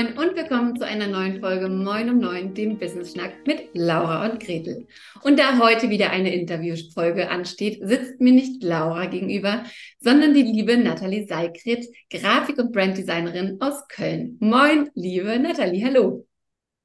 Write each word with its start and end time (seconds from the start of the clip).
Moin 0.00 0.16
und 0.16 0.34
willkommen 0.34 0.76
zu 0.76 0.86
einer 0.86 1.08
neuen 1.08 1.40
Folge 1.40 1.68
Moin 1.68 2.08
um 2.08 2.20
Neun, 2.20 2.54
dem 2.54 2.78
Business 2.78 3.12
Schnack 3.12 3.34
mit 3.46 3.68
Laura 3.74 4.30
und 4.30 4.40
Gretel. 4.40 4.86
Und 5.22 5.38
da 5.38 5.58
heute 5.58 5.90
wieder 5.90 6.08
eine 6.08 6.34
Interviewfolge 6.34 7.28
ansteht, 7.28 7.86
sitzt 7.86 8.18
mir 8.18 8.32
nicht 8.32 8.62
Laura 8.62 9.04
gegenüber, 9.06 9.62
sondern 9.98 10.32
die 10.32 10.42
liebe 10.42 10.78
Nathalie 10.78 11.26
Seikret, 11.26 11.84
Grafik- 12.10 12.56
und 12.56 12.72
Branddesignerin 12.72 13.58
aus 13.60 13.88
Köln. 13.88 14.38
Moin, 14.40 14.88
liebe 14.94 15.38
Nathalie, 15.38 15.84
hallo. 15.84 16.26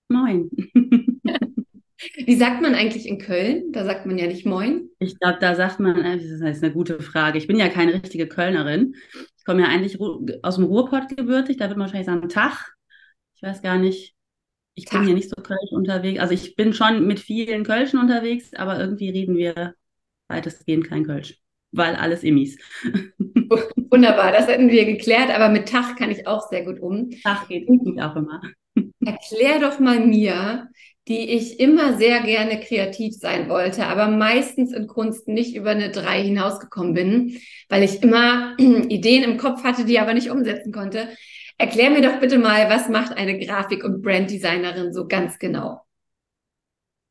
Moin. 0.10 0.50
Wie 2.26 2.36
sagt 2.36 2.62
man 2.62 2.76
eigentlich 2.76 3.08
in 3.08 3.18
Köln? 3.18 3.72
Da 3.72 3.86
sagt 3.86 4.06
man 4.06 4.18
ja 4.18 4.28
nicht 4.28 4.46
Moin. 4.46 4.90
Ich 5.00 5.18
glaube, 5.18 5.38
da 5.40 5.56
sagt 5.56 5.80
man, 5.80 6.04
äh, 6.04 6.18
das 6.18 6.58
ist 6.58 6.64
eine 6.64 6.74
gute 6.74 7.00
Frage. 7.00 7.38
Ich 7.38 7.48
bin 7.48 7.60
ja 7.60 7.70
keine 7.70 7.94
richtige 7.94 8.28
Kölnerin. 8.28 8.96
Ich 9.38 9.46
komme 9.46 9.62
ja 9.62 9.70
eigentlich 9.70 9.98
aus 10.44 10.56
dem 10.56 10.66
Ruhrpott 10.66 11.16
gebürtig. 11.16 11.56
Da 11.56 11.70
wird 11.70 11.78
man 11.78 11.88
wahrscheinlich 11.88 12.08
sagen 12.08 12.28
Tag. 12.28 12.75
Ich 13.46 13.52
weiß 13.52 13.62
gar 13.62 13.78
nicht. 13.78 14.16
Ich 14.74 14.86
Tag. 14.86 15.02
bin 15.02 15.06
hier 15.06 15.14
nicht 15.14 15.30
so 15.30 15.36
Kölsch 15.36 15.72
unterwegs. 15.72 16.20
Also 16.20 16.34
ich 16.34 16.56
bin 16.56 16.74
schon 16.74 17.06
mit 17.06 17.20
vielen 17.20 17.64
Kölschen 17.64 18.00
unterwegs, 18.00 18.56
aber 18.56 18.80
irgendwie 18.80 19.12
reden 19.12 19.38
wir 19.38 19.76
weitestgehend 20.28 20.88
kein 20.88 21.06
Kölsch, 21.06 21.38
weil 21.72 21.96
alles 21.96 22.24
Immis. 22.24 22.58
Wunderbar, 23.92 24.32
das 24.32 24.48
hätten 24.48 24.70
wir 24.70 24.86
geklärt, 24.86 25.30
aber 25.30 25.50
mit 25.50 25.70
Tag 25.70 25.96
kann 25.96 26.10
ich 26.10 26.26
auch 26.26 26.50
sehr 26.50 26.66
gut 26.66 26.80
um. 26.80 27.12
Tag 27.22 27.48
geht, 27.48 27.68
geht 27.68 28.02
auch 28.02 28.16
immer. 28.16 28.42
Erklär 29.06 29.60
doch 29.60 29.78
mal 29.78 30.00
mir, 30.00 30.68
die 31.08 31.30
ich 31.30 31.60
immer 31.60 31.98
sehr 32.00 32.22
gerne 32.22 32.60
kreativ 32.60 33.14
sein 33.14 33.48
wollte, 33.48 33.86
aber 33.86 34.08
meistens 34.08 34.74
in 34.74 34.88
Kunst 34.88 35.28
nicht 35.28 35.56
über 35.56 35.70
eine 35.70 35.92
drei 35.92 36.24
hinausgekommen 36.24 36.96
bin, 36.96 37.40
weil 37.70 37.84
ich 37.84 38.02
immer 38.02 38.56
Ideen 38.58 39.24
im 39.24 39.38
Kopf 39.38 39.64
hatte, 39.64 39.86
die 39.86 40.00
aber 40.00 40.16
nicht 40.16 40.32
umsetzen 40.32 40.72
konnte. 40.72 41.10
Erklär 41.58 41.90
mir 41.90 42.02
doch 42.02 42.20
bitte 42.20 42.38
mal, 42.38 42.70
was 42.70 42.90
macht 42.90 43.18
eine 43.18 43.40
Grafik- 43.40 43.84
und 43.84 44.02
Branddesignerin 44.02 44.94
so 44.94 45.08
ganz 45.08 45.40
genau? 45.40 45.82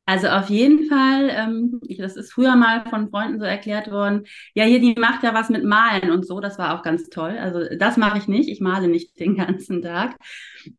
Also 0.07 0.29
auf 0.29 0.51
jeden 0.51 0.87
Fall, 0.87 1.31
ähm, 1.31 1.81
das 1.97 2.17
ist 2.17 2.33
früher 2.33 2.57
mal 2.57 2.85
von 2.91 3.09
Freunden 3.09 3.39
so 3.41 3.47
erklärt 3.47 3.91
worden, 3.91 4.27
ja, 4.55 4.65
hier, 4.65 4.79
die 4.79 4.95
macht 4.99 5.23
ja 5.23 5.33
was 5.33 5.49
mit 5.49 5.65
Malen 5.65 6.11
und 6.11 6.27
so, 6.27 6.41
das 6.41 6.59
war 6.59 6.79
auch 6.79 6.83
ganz 6.83 7.09
toll. 7.09 7.39
Also 7.39 7.61
das 7.79 7.97
mache 7.97 8.19
ich 8.19 8.29
nicht, 8.29 8.51
ich 8.51 8.61
male 8.61 8.89
nicht 8.89 9.19
den 9.19 9.37
ganzen 9.37 9.81
Tag. 9.81 10.17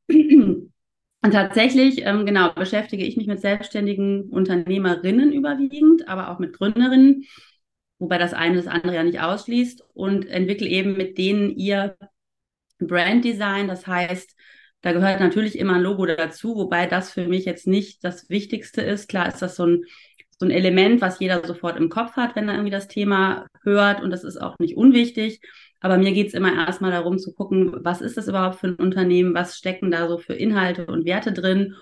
Und 0.08 1.32
tatsächlich, 1.32 2.06
ähm, 2.06 2.28
genau, 2.28 2.54
beschäftige 2.54 3.04
ich 3.04 3.18
mich 3.18 3.26
mit 3.26 3.42
selbstständigen 3.42 4.30
Unternehmerinnen 4.30 5.34
überwiegend, 5.34 6.08
aber 6.08 6.30
auch 6.30 6.38
mit 6.38 6.54
Gründerinnen, 6.54 7.26
wobei 7.98 8.20
das 8.20 8.34
eine 8.36 8.58
das 8.58 8.68
andere 8.68 8.94
ja 8.94 9.04
nicht 9.04 9.22
ausschließt 9.22 9.84
und 9.96 10.28
entwickle 10.28 10.68
eben 10.68 10.96
mit 10.98 11.18
denen 11.18 11.50
ihr 11.50 11.98
Branddesign. 12.80 13.68
Das 13.68 13.88
heißt, 13.88 14.36
da 14.82 14.92
gehört 14.94 15.20
natürlich 15.20 15.58
immer 15.58 15.76
ein 15.76 15.82
Logo 15.82 16.06
dazu, 16.06 16.56
wobei 16.56 16.86
das 16.86 17.12
für 17.12 17.28
mich 17.28 17.46
jetzt 17.46 17.68
nicht 17.68 18.04
das 18.04 18.30
Wichtigste 18.30 18.82
ist. 18.82 19.10
Klar 19.10 19.28
ist 19.28 19.42
das 19.42 19.56
so 19.56 19.66
ein, 19.66 19.86
so 20.40 20.46
ein 20.46 20.52
Element, 20.52 21.02
was 21.02 21.20
jeder 21.20 21.46
sofort 21.46 21.78
im 21.78 21.90
Kopf 21.90 22.12
hat, 22.14 22.36
wenn 22.36 22.48
er 22.48 22.56
irgendwie 22.56 22.72
das 22.72 22.88
Thema 22.88 23.48
hört 23.64 24.02
und 24.04 24.12
das 24.12 24.24
ist 24.24 24.38
auch 24.38 24.60
nicht 24.60 24.78
unwichtig. 24.78 25.42
Aber 25.80 25.98
mir 25.98 26.14
geht 26.14 26.28
es 26.28 26.34
immer 26.34 26.54
erstmal 26.54 26.92
darum 26.92 27.18
zu 27.20 27.34
gucken, 27.34 27.84
was 27.84 28.02
ist 28.02 28.18
das 28.18 28.28
überhaupt 28.28 28.60
für 28.60 28.68
ein 28.68 28.76
Unternehmen, 28.76 29.34
was 29.34 29.58
stecken 29.58 29.92
da 29.92 30.08
so 30.08 30.18
für 30.18 30.34
Inhalte 30.34 30.86
und 30.86 31.06
Werte 31.06 31.32
drin 31.32 31.76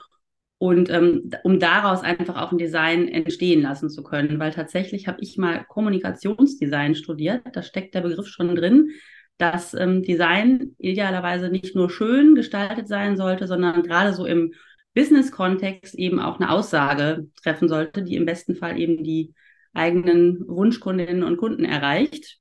und 0.58 0.90
ähm, 0.90 1.30
um 1.44 1.60
daraus 1.60 2.04
einfach 2.04 2.42
auch 2.42 2.52
ein 2.54 2.58
Design 2.58 3.10
entstehen 3.10 3.62
lassen 3.64 3.90
zu 3.90 4.02
können. 4.02 4.40
Weil 4.40 4.52
tatsächlich 4.52 5.08
habe 5.08 5.18
ich 5.22 5.38
mal 5.38 5.66
Kommunikationsdesign 5.68 6.96
studiert, 6.96 7.42
da 7.52 7.62
steckt 7.64 7.96
der 7.96 8.02
Begriff 8.02 8.28
schon 8.28 8.56
drin, 8.56 8.92
dass 9.38 9.73
ähm, 9.73 10.03
Design 10.03 10.76
idealerweise 10.78 11.50
nicht 11.50 11.76
nur 11.76 11.89
schön 11.89 12.36
gestaltet 12.36 12.88
sein 12.88 13.17
sollte, 13.17 13.48
sondern 13.48 13.84
gerade 13.84 14.14
so 14.14 14.25
im 14.25 14.53
Business-Kontext 14.94 15.96
eben 15.96 16.19
auch 16.19 16.40
eine 16.40 16.52
Aussage 16.52 17.28
treffen 17.41 17.68
sollte, 17.68 18.03
die 18.03 18.16
im 18.16 18.25
besten 18.25 18.56
Fall 18.56 18.80
eben 18.80 19.03
die 19.03 19.34
eigenen 19.74 20.47
Wunschkundinnen 20.47 21.24
und 21.24 21.38
Kunden 21.38 21.66
erreicht. 21.66 22.38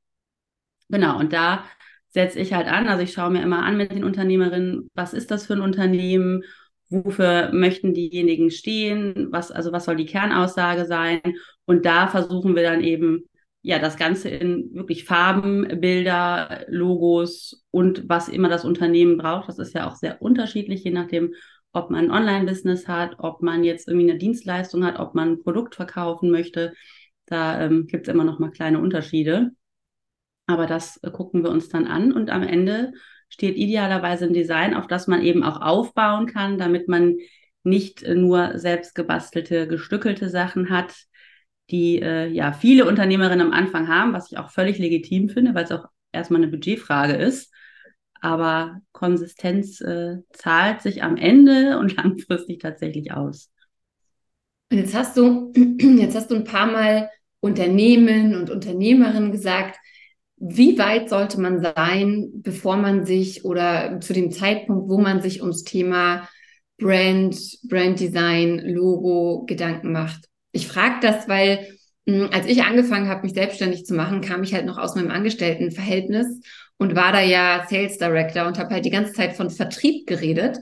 Genau, 0.89 1.19
und 1.19 1.33
da 1.33 1.65
setze 2.09 2.39
ich 2.41 2.53
halt 2.53 2.69
an. 2.69 2.89
Also 2.89 3.03
ich 3.03 3.13
schaue 3.13 3.31
mir 3.31 3.43
immer 3.43 3.65
an 3.65 3.77
mit 3.77 3.91
den 3.91 4.05
Unternehmerinnen, 4.05 4.91
was 4.95 5.15
ist 5.15 5.31
das 5.31 5.47
für 5.47 5.55
ein 5.55 5.63
Unternehmen? 5.63 6.43
Wofür 6.91 7.51
möchten 7.55 7.95
diejenigen 7.95 8.51
stehen? 8.51 9.29
Was, 9.31 9.51
also 9.51 9.73
was 9.73 9.87
soll 9.87 9.97
die 9.97 10.05
Kernaussage 10.05 10.85
sein? 10.85 11.21
Und 11.65 11.87
da 11.87 12.09
versuchen 12.09 12.55
wir 12.55 12.63
dann 12.63 12.83
eben, 12.83 13.25
ja, 13.63 13.79
das 13.79 13.97
Ganze 13.97 14.29
in 14.29 14.75
wirklich 14.75 15.05
Farben, 15.05 15.81
Bilder, 15.81 16.65
Logos 16.69 17.65
und 17.71 18.09
was 18.09 18.29
immer 18.29 18.49
das 18.49 18.65
Unternehmen 18.65 19.17
braucht. 19.17 19.49
Das 19.49 19.59
ist 19.59 19.73
ja 19.75 19.89
auch 19.89 19.95
sehr 19.95 20.21
unterschiedlich, 20.21 20.83
je 20.83 20.91
nachdem, 20.91 21.35
ob 21.73 21.91
man 21.91 22.07
ein 22.07 22.11
Online-Business 22.11 22.89
hat, 22.89 23.15
ob 23.19 23.41
man 23.41 23.65
jetzt 23.65 23.89
irgendwie 23.89 24.11
eine 24.11 24.19
Dienstleistung 24.19 24.85
hat, 24.85 24.99
ob 24.99 25.15
man 25.15 25.33
ein 25.33 25.43
Produkt 25.43 25.77
verkaufen 25.77 26.31
möchte. 26.31 26.75
Da 27.27 27.63
ähm, 27.63 27.87
gibt 27.87 28.09
es 28.09 28.13
immer 28.13 28.25
noch 28.25 28.41
mal 28.41 28.51
kleine 28.51 28.81
Unterschiede. 28.81 29.53
Aber 30.47 30.67
das 30.67 30.99
äh, 30.99 31.11
gucken 31.11 31.45
wir 31.45 31.51
uns 31.51 31.69
dann 31.69 31.87
an 31.87 32.13
und 32.13 32.31
am 32.31 32.43
Ende 32.43 32.93
steht 33.29 33.57
idealerweise 33.57 34.27
ein 34.27 34.35
Design, 34.35 34.75
auf 34.75 34.89
das 34.89 35.07
man 35.07 35.23
eben 35.23 35.43
auch 35.43 35.61
aufbauen 35.63 36.27
kann, 36.27 36.59
damit 36.59 36.89
man 36.89 37.17
nicht 37.63 38.03
äh, 38.03 38.17
nur 38.17 38.59
selbst 38.59 38.95
gebastelte, 38.95 39.69
gestückelte 39.69 40.29
Sachen 40.29 40.69
hat, 40.69 40.95
die 41.71 42.01
äh, 42.01 42.29
ja 42.29 42.53
viele 42.53 42.87
Unternehmerinnen 42.87 43.47
am 43.47 43.53
Anfang 43.53 43.89
haben, 43.89 44.13
was 44.13 44.31
ich 44.31 44.39
auch 44.39 44.51
völlig 44.51 44.79
legitim 44.79 45.29
finde, 45.29 45.55
weil 45.55 45.65
es 45.65 45.73
auch 45.73 45.87
erstmal 46.13 46.43
eine 46.43 46.51
Budgetfrage 46.51 47.15
ist. 47.15 47.53
Aber 48.21 48.81
Konsistenz 48.93 49.81
äh, 49.81 50.19
zahlt 50.33 50.83
sich 50.83 51.03
am 51.03 51.17
Ende 51.17 51.79
und 51.81 51.97
langfristig 51.97 52.61
tatsächlich 52.61 53.13
aus. 53.13 53.51
Und 54.71 54.79
jetzt 54.79 54.95
hast 54.95 55.17
du, 55.17 55.53
jetzt 55.81 56.15
hast 56.15 56.31
du 56.31 56.37
ein 56.37 56.45
paar 56.45 56.67
Mal 56.67 57.11
Unternehmen 57.41 58.37
und 58.37 58.51
Unternehmerinnen 58.51 59.33
gesagt, 59.33 59.77
wie 60.37 60.79
weit 60.79 61.09
sollte 61.09 61.41
man 61.41 61.61
sein, 61.61 62.31
bevor 62.35 62.77
man 62.77 63.07
sich 63.07 63.45
oder 63.45 64.01
zu 64.01 64.13
dem 64.13 64.33
Zeitpunkt, 64.33 64.89
wo 64.89 64.99
man 64.99 65.21
sich 65.21 65.41
ums 65.41 65.63
Thema 65.63 66.29
Brand, 66.79 67.37
Brand 67.69 68.01
Design, 68.01 68.59
Logo 68.59 69.45
Gedanken 69.47 69.93
macht? 69.93 70.32
Ich 70.53 70.69
frage 70.69 70.97
das, 71.01 71.29
weil 71.29 71.67
hm, 72.07 72.31
als 72.33 72.47
ich 72.47 72.63
angefangen 72.63 73.09
habe, 73.09 73.23
mich 73.23 73.35
selbstständig 73.35 73.87
zu 73.87 73.95
machen, 73.95 74.21
kam 74.21 74.43
ich 74.43 74.55
halt 74.55 74.67
noch 74.67 74.79
aus 74.79 74.95
meinem 74.95 75.11
Angestelltenverhältnis 75.11 76.41
und 76.79 76.97
war 76.97 77.13
da 77.13 77.21
ja 77.21 77.67
Sales 77.69 77.99
Director 77.99 78.47
und 78.47 78.59
habe 78.59 78.75
halt 78.75 78.85
die 78.85 78.91
ganze 78.91 79.13
Zeit 79.13 79.35
von 79.37 79.51
Vertrieb 79.51 80.07
geredet 80.07 80.59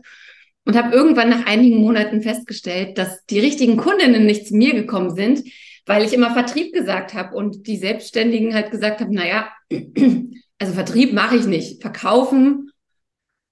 und 0.66 0.76
habe 0.76 0.94
irgendwann 0.94 1.30
nach 1.30 1.46
einigen 1.46 1.78
Monaten 1.78 2.22
festgestellt, 2.22 2.98
dass 2.98 3.24
die 3.26 3.40
richtigen 3.40 3.76
Kundinnen 3.76 4.26
nicht 4.26 4.46
zu 4.46 4.54
mir 4.54 4.74
gekommen 4.74 5.14
sind, 5.14 5.42
weil 5.86 6.04
ich 6.04 6.12
immer 6.12 6.32
Vertrieb 6.32 6.72
gesagt 6.72 7.14
habe 7.14 7.34
und 7.34 7.66
die 7.66 7.78
Selbstständigen 7.78 8.54
halt 8.54 8.70
gesagt 8.70 9.00
haben, 9.00 9.12
naja, 9.12 9.50
also 10.58 10.74
Vertrieb 10.74 11.12
mache 11.12 11.36
ich 11.36 11.46
nicht. 11.46 11.80
Verkaufen 11.80 12.70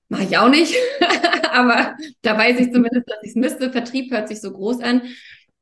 mache 0.09 0.25
ich 0.25 0.37
auch 0.39 0.51
nicht. 0.51 0.75
Aber 1.51 1.97
da 2.23 2.37
weiß 2.37 2.61
ich 2.61 2.73
zumindest, 2.73 3.09
dass 3.09 3.19
ich 3.23 3.31
es 3.31 3.35
müsste. 3.35 3.73
Vertrieb 3.73 4.13
hört 4.13 4.29
sich 4.29 4.41
so 4.41 4.53
groß 4.53 4.81
an. 4.81 5.03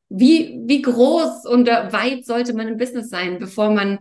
Wie, 0.08 0.60
wie 0.66 0.82
groß 0.82 1.46
und 1.46 1.66
weit 1.66 2.24
sollte 2.24 2.54
man 2.54 2.68
im 2.68 2.76
Business 2.76 3.10
sein, 3.10 3.38
bevor 3.38 3.70
man, 3.70 3.98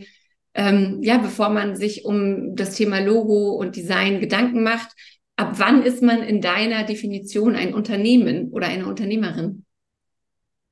ähm, 0.53 0.99
ja, 1.01 1.17
bevor 1.17 1.49
man 1.49 1.75
sich 1.75 2.05
um 2.05 2.55
das 2.55 2.75
Thema 2.75 2.99
Logo 2.99 3.51
und 3.51 3.75
Design 3.75 4.19
Gedanken 4.19 4.63
macht? 4.63 4.89
Ab 5.35 5.53
wann 5.57 5.83
ist 5.83 6.01
man 6.01 6.21
in 6.21 6.41
deiner 6.41 6.83
Definition 6.83 7.55
ein 7.55 7.73
Unternehmen 7.73 8.51
oder 8.51 8.67
eine 8.67 8.85
Unternehmerin? 8.85 9.66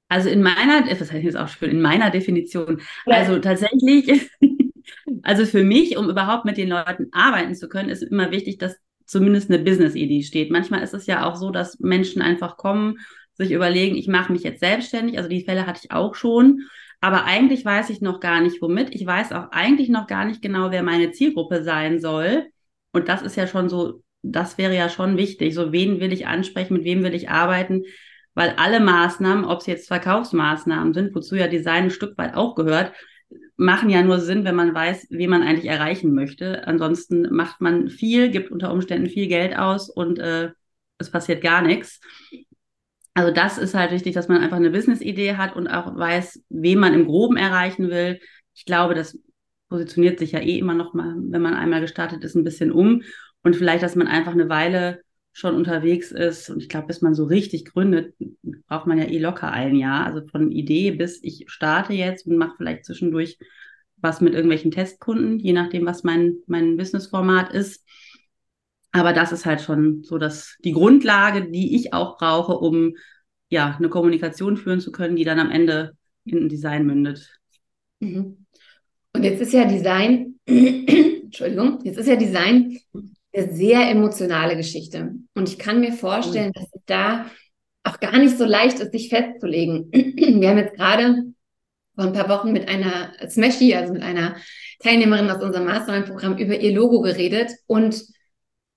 Also 0.07 0.29
in 0.29 0.44
meiner, 0.44 0.83
das 0.88 1.11
heißt 1.11 1.23
jetzt 1.23 1.38
auch 1.38 1.47
schön, 1.47 1.71
in 1.71 1.81
meiner 1.81 2.11
Definition. 2.11 2.81
Also 3.05 3.39
tatsächlich, 3.39 4.29
also 5.23 5.45
für 5.45 5.63
mich, 5.63 5.97
um 5.97 6.07
überhaupt 6.09 6.45
mit 6.45 6.57
den 6.57 6.69
Leuten 6.69 7.07
arbeiten 7.12 7.56
zu 7.56 7.68
können, 7.68 7.89
ist 7.89 8.03
immer 8.03 8.29
wichtig, 8.29 8.59
dass 8.59 8.75
zumindest 9.06 9.50
eine 9.50 9.63
Business-Idee 9.63 10.21
steht. 10.21 10.51
Manchmal 10.51 10.83
ist 10.83 10.94
es 10.94 11.07
ja 11.07 11.25
auch 11.25 11.36
so, 11.36 11.50
dass 11.50 11.79
Menschen 11.79 12.21
einfach 12.21 12.57
kommen, 12.57 13.00
sich 13.33 13.51
überlegen, 13.51 13.95
ich 13.95 14.07
mache 14.07 14.31
mich 14.31 14.44
jetzt 14.44 14.59
selbstständig. 14.59 15.18
Also 15.18 15.30
die 15.30 15.44
Fälle 15.44 15.65
hatte 15.65 15.81
ich 15.83 15.91
auch 15.91 16.15
schon. 16.15 16.62
Aber 17.01 17.25
eigentlich 17.25 17.65
weiß 17.65 17.89
ich 17.89 18.01
noch 18.01 18.19
gar 18.19 18.41
nicht, 18.41 18.62
womit. 18.62 18.94
Ich 18.94 19.06
weiß 19.06 19.33
auch 19.33 19.51
eigentlich 19.51 19.89
noch 19.89 20.07
gar 20.07 20.25
nicht 20.25 20.41
genau, 20.41 20.71
wer 20.71 20.83
meine 20.83 21.12
Zielgruppe 21.12 21.63
sein 21.63 22.00
soll. 22.00 22.47
Und 22.91 23.09
das 23.09 23.21
ist 23.21 23.35
ja 23.35 23.47
schon 23.47 23.69
so, 23.69 24.03
das 24.21 24.57
wäre 24.57 24.75
ja 24.75 24.88
schon 24.89 25.18
wichtig. 25.18 25.53
So, 25.53 25.71
wen 25.71 26.00
will 26.00 26.13
ich 26.13 26.27
ansprechen, 26.27 26.75
mit 26.75 26.85
wem 26.85 27.03
will 27.03 27.13
ich 27.13 27.30
arbeiten? 27.30 27.83
weil 28.35 28.53
alle 28.57 28.80
Maßnahmen, 28.80 29.45
ob 29.45 29.59
es 29.59 29.68
jetzt 29.68 29.88
Verkaufsmaßnahmen 29.88 30.94
sind, 30.94 31.15
wozu 31.15 31.36
ja 31.36 31.47
Design 31.47 31.86
ein 31.86 31.91
Stück 31.91 32.18
weit 32.18 32.36
auch 32.36 32.56
gehört, 32.56 32.94
machen 33.56 33.89
ja 33.89 34.01
nur 34.01 34.19
Sinn, 34.19 34.44
wenn 34.45 34.56
man 34.56 34.74
weiß, 34.74 35.07
wie 35.09 35.27
man 35.27 35.44
eigentlich 35.44 35.69
erreichen 35.69 36.13
möchte. 36.13 36.68
Ansonsten 36.68 37.33
macht 37.33 37.62
man 37.62 37.89
viel, 37.89 38.29
gibt 38.29 38.51
unter 38.51 38.71
Umständen 38.71 39.09
viel 39.09 39.27
Geld 39.27 39.56
aus 39.57 39.89
und 39.89 40.19
äh, 40.19 40.51
es 40.97 41.12
passiert 41.12 41.44
gar 41.44 41.62
nichts. 41.62 42.00
Also 43.13 43.31
das 43.31 43.57
ist 43.57 43.75
halt 43.75 43.92
wichtig, 43.92 44.13
dass 44.15 44.27
man 44.27 44.42
einfach 44.42 44.57
eine 44.57 44.71
Business-Idee 44.71 45.36
hat 45.36 45.56
und 45.56 45.68
auch 45.68 45.95
weiß, 45.95 46.44
wen 46.50 46.80
man 46.80 46.94
im 46.94 47.06
Groben 47.06 47.38
erreichen 47.38 47.89
will. 47.89 48.19
Ich 48.56 48.65
glaube, 48.65 48.95
das 48.95 49.18
positioniert 49.69 50.19
sich 50.19 50.31
ja 50.31 50.39
eh 50.39 50.57
immer 50.57 50.74
noch 50.74 50.94
mal, 50.94 51.15
wenn 51.18 51.42
man 51.42 51.54
einmal 51.54 51.81
gestartet 51.81 52.24
ist, 52.24 52.36
ein 52.36 52.44
bisschen 52.44 52.71
um 52.71 53.04
und 53.44 53.56
vielleicht, 53.56 53.83
dass 53.83 53.95
man 53.95 54.07
einfach 54.07 54.33
eine 54.33 54.50
Weile 54.50 55.01
schon 55.31 55.56
unterwegs 55.56 56.12
ist. 56.12 56.50
Und 56.50 56.62
ich 56.62 56.69
glaube, 56.69 56.88
bis 56.88 57.01
man 57.01 57.15
so 57.15 57.25
richtig 57.25 57.65
gründet, 57.65 58.13
braucht 58.68 58.88
man 58.88 59.00
ja 59.00 59.06
eh 59.06 59.18
locker 59.18 59.51
ein 59.51 59.75
Jahr. 59.75 60.06
Also 60.06 60.25
von 60.27 60.51
Idee 60.51 60.92
bis 60.92 61.19
ich 61.24 61.45
starte 61.48 61.94
jetzt 61.94 62.27
und 62.27 62.38
mache 62.38 62.54
vielleicht 62.57 62.86
zwischendurch 62.86 63.38
was 63.98 64.21
mit 64.21 64.33
irgendwelchen 64.33 64.71
Testkunden, 64.71 65.39
je 65.39 65.54
nachdem, 65.54 65.86
was 65.86 66.04
mein, 66.04 66.36
mein 66.45 66.77
Businessformat 66.77 67.54
ist. 67.54 67.86
Aber 68.94 69.12
das 69.12 69.31
ist 69.31 69.45
halt 69.45 69.62
schon 69.62 70.04
so 70.04 70.18
dass 70.18 70.56
die 70.63 70.72
Grundlage, 70.72 71.50
die 71.50 71.75
ich 71.75 71.94
auch 71.94 72.18
brauche, 72.18 72.54
um 72.54 72.95
ja 73.50 73.75
eine 73.78 73.90
Kommunikation 73.90 74.56
führen 74.56 74.80
zu 74.80 74.92
können, 74.92 75.16
die 75.16 75.25
dann 75.25 75.40
am 75.40 75.51
Ende 75.51 75.98
in 76.25 76.38
ein 76.38 76.50
Design 76.50 76.86
mündet. 76.86 77.40
Mhm. 78.00 78.45
Und 79.16 79.24
jetzt 79.24 79.42
ist 79.42 79.54
ja 79.54 79.66
Design, 79.66 80.40
Entschuldigung, 80.45 81.80
jetzt 81.84 81.98
ist 81.98 82.07
ja 82.07 82.16
Design 82.16 82.80
eine 83.34 83.51
sehr 83.51 83.90
emotionale 83.90 84.56
Geschichte. 84.56 85.13
Und 85.34 85.50
ich 85.50 85.57
kann 85.57 85.81
mir 85.81 85.94
vorstellen, 85.94 86.51
dass 86.54 86.68
es 86.72 86.81
da 86.86 87.25
auch 87.84 88.00
gar 88.00 88.18
nicht 88.18 88.38
so 88.38 88.46
leicht 88.46 88.80
ist, 88.80 88.92
sich 88.92 89.10
festzulegen. 89.10 89.92
Wir 89.92 90.50
haben 90.50 90.57
jetzt 90.57 90.75
gerade 90.75 91.24
vor 91.96 92.06
ein 92.06 92.13
paar 92.13 92.30
Wochen 92.30 92.51
mit 92.54 92.68
einer 92.68 93.12
Smashy, 93.28 93.74
also 93.74 93.94
mit 93.94 94.04
einer 94.04 94.36
Teilnehmerin 94.80 95.30
aus 95.30 95.44
unserem 95.44 95.66
Mastermind-Programm 95.66 96.38
über 96.38 96.60
ihr 96.60 96.74
Logo 96.74 97.01
geredet 97.01 97.51
und 97.68 98.04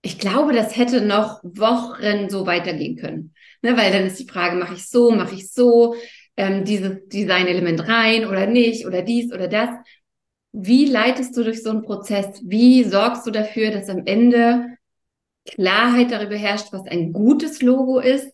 ich 0.07 0.21
glaube, 0.21 0.53
das 0.53 0.77
hätte 0.77 1.01
noch 1.01 1.41
Wochen 1.43 2.31
so 2.31 2.47
weitergehen 2.47 2.97
können. 2.97 3.35
Ne, 3.61 3.77
weil 3.77 3.91
dann 3.91 4.07
ist 4.07 4.21
die 4.21 4.29
Frage, 4.29 4.55
mache 4.55 4.75
ich 4.75 4.89
so, 4.89 5.11
mache 5.11 5.35
ich 5.35 5.51
so, 5.51 5.97
ähm, 6.37 6.65
dieses 6.65 7.09
Designelement 7.09 7.89
rein 7.89 8.25
oder 8.25 8.47
nicht 8.47 8.87
oder 8.87 9.03
dies 9.03 9.33
oder 9.33 9.49
das. 9.49 9.71
Wie 10.53 10.87
leitest 10.87 11.37
du 11.37 11.43
durch 11.43 11.61
so 11.61 11.71
einen 11.71 11.83
Prozess? 11.83 12.41
Wie 12.45 12.85
sorgst 12.85 13.27
du 13.27 13.33
dafür, 13.33 13.73
dass 13.73 13.89
am 13.89 14.03
Ende 14.07 14.77
Klarheit 15.45 16.13
darüber 16.13 16.37
herrscht, 16.37 16.73
was 16.73 16.87
ein 16.87 17.13
gutes 17.13 17.61
Logo 17.61 17.99
ist 17.99 18.33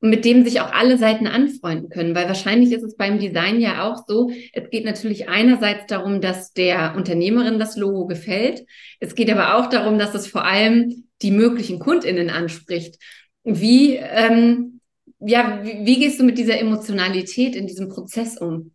mit 0.00 0.24
dem 0.24 0.44
sich 0.44 0.60
auch 0.60 0.72
alle 0.72 0.96
Seiten 0.96 1.26
anfreunden 1.26 1.90
können, 1.90 2.14
weil 2.14 2.26
wahrscheinlich 2.26 2.72
ist 2.72 2.82
es 2.82 2.96
beim 2.96 3.18
Design 3.18 3.60
ja 3.60 3.84
auch 3.84 4.04
so, 4.06 4.30
es 4.52 4.70
geht 4.70 4.84
natürlich 4.84 5.28
einerseits 5.28 5.86
darum, 5.86 6.20
dass 6.20 6.52
der 6.52 6.94
Unternehmerin 6.96 7.58
das 7.58 7.76
Logo 7.76 8.06
gefällt, 8.06 8.64
es 8.98 9.14
geht 9.14 9.30
aber 9.30 9.56
auch 9.56 9.68
darum, 9.68 9.98
dass 9.98 10.14
es 10.14 10.26
vor 10.26 10.44
allem 10.44 11.04
die 11.22 11.30
möglichen 11.30 11.78
KundInnen 11.78 12.30
anspricht. 12.30 12.98
Wie, 13.44 13.96
ähm, 13.96 14.80
ja, 15.18 15.60
wie, 15.62 15.84
wie 15.84 15.98
gehst 15.98 16.20
du 16.20 16.24
mit 16.24 16.38
dieser 16.38 16.58
Emotionalität 16.58 17.54
in 17.54 17.66
diesem 17.66 17.88
Prozess 17.88 18.38
um? 18.38 18.72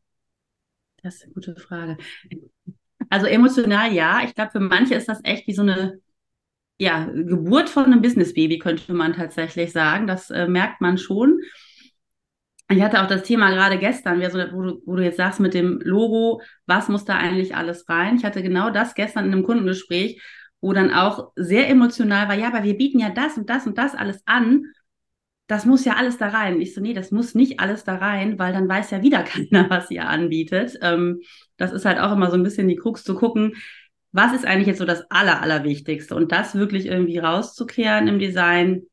Das 1.04 1.16
ist 1.16 1.24
eine 1.24 1.34
gute 1.34 1.56
Frage. 1.56 1.98
Also 3.10 3.28
emotional 3.28 3.94
ja. 3.94 4.24
Ich 4.24 4.34
glaube, 4.34 4.52
für 4.52 4.60
manche 4.60 4.96
ist 4.96 5.08
das 5.08 5.20
echt 5.24 5.48
wie 5.48 5.54
so 5.54 5.62
eine 5.62 6.00
ja, 6.78 7.06
Geburt 7.06 7.70
von 7.70 7.86
einem 7.86 8.02
Business-Baby, 8.02 8.60
könnte 8.60 8.94
man 8.94 9.14
tatsächlich 9.14 9.72
sagen. 9.72 10.08
Das 10.08 10.30
äh, 10.30 10.48
merkt 10.48 10.82
man 10.82 10.98
schon. 10.98 11.40
Ich 12.70 12.82
hatte 12.82 13.02
auch 13.02 13.08
das 13.08 13.24
Thema 13.24 13.52
gerade 13.52 13.78
gestern, 13.78 14.20
wo 14.22 14.62
du, 14.64 14.82
wo 14.86 14.96
du 14.96 15.04
jetzt 15.04 15.18
sagst 15.18 15.40
mit 15.40 15.54
dem 15.54 15.80
Logo, 15.84 16.42
was 16.66 16.90
muss 16.90 17.06
da 17.06 17.16
eigentlich 17.16 17.56
alles 17.56 17.88
rein? 17.88 18.16
Ich 18.18 18.26
hatte 18.26 18.42
genau 18.42 18.72
das 18.72 18.96
gestern 18.96 19.26
in 19.26 19.34
einem 19.34 19.44
Kundengespräch, 19.44 20.22
wo 20.66 20.74
dann 20.74 20.92
auch 20.92 21.32
sehr 21.36 21.70
emotional 21.70 22.28
war, 22.28 22.34
ja, 22.34 22.48
aber 22.48 22.64
wir 22.64 22.76
bieten 22.76 22.98
ja 22.98 23.12
das 23.12 23.38
und 23.38 23.52
das 23.52 23.68
und 23.68 23.78
das 23.78 23.94
alles 23.94 24.24
an. 24.26 24.74
Das 25.46 25.64
muss 25.64 25.86
ja 25.86 25.94
alles 25.94 26.18
da 26.18 26.30
rein. 26.30 26.60
Ich 26.60 26.74
so, 26.74 26.82
nee, 26.82 26.96
das 26.96 27.12
muss 27.12 27.36
nicht 27.36 27.60
alles 27.60 27.84
da 27.84 27.98
rein, 27.98 28.40
weil 28.40 28.52
dann 28.52 28.68
weiß 28.68 28.90
ja 28.90 29.04
wieder 29.04 29.22
keiner, 29.24 29.70
was 29.70 29.92
ihr 29.92 30.10
anbietet. 30.10 30.76
Ähm, 30.82 31.22
das 31.58 31.72
ist 31.72 31.86
halt 31.86 32.00
auch 32.00 32.12
immer 32.14 32.32
so 32.32 32.36
ein 32.36 32.42
bisschen 32.42 32.68
die 32.68 32.78
Krux 32.78 33.04
zu 33.04 33.14
gucken, 33.14 33.54
was 34.12 34.34
ist 34.34 34.44
eigentlich 34.44 34.66
jetzt 34.66 34.80
so 34.80 34.86
das 34.86 35.04
Aller, 35.12 35.40
Allerwichtigste? 35.44 36.16
Und 36.16 36.32
das 36.32 36.56
wirklich 36.56 36.88
irgendwie 36.88 37.20
rauszukehren 37.20 38.08
im 38.08 38.18
Design, 38.18 38.88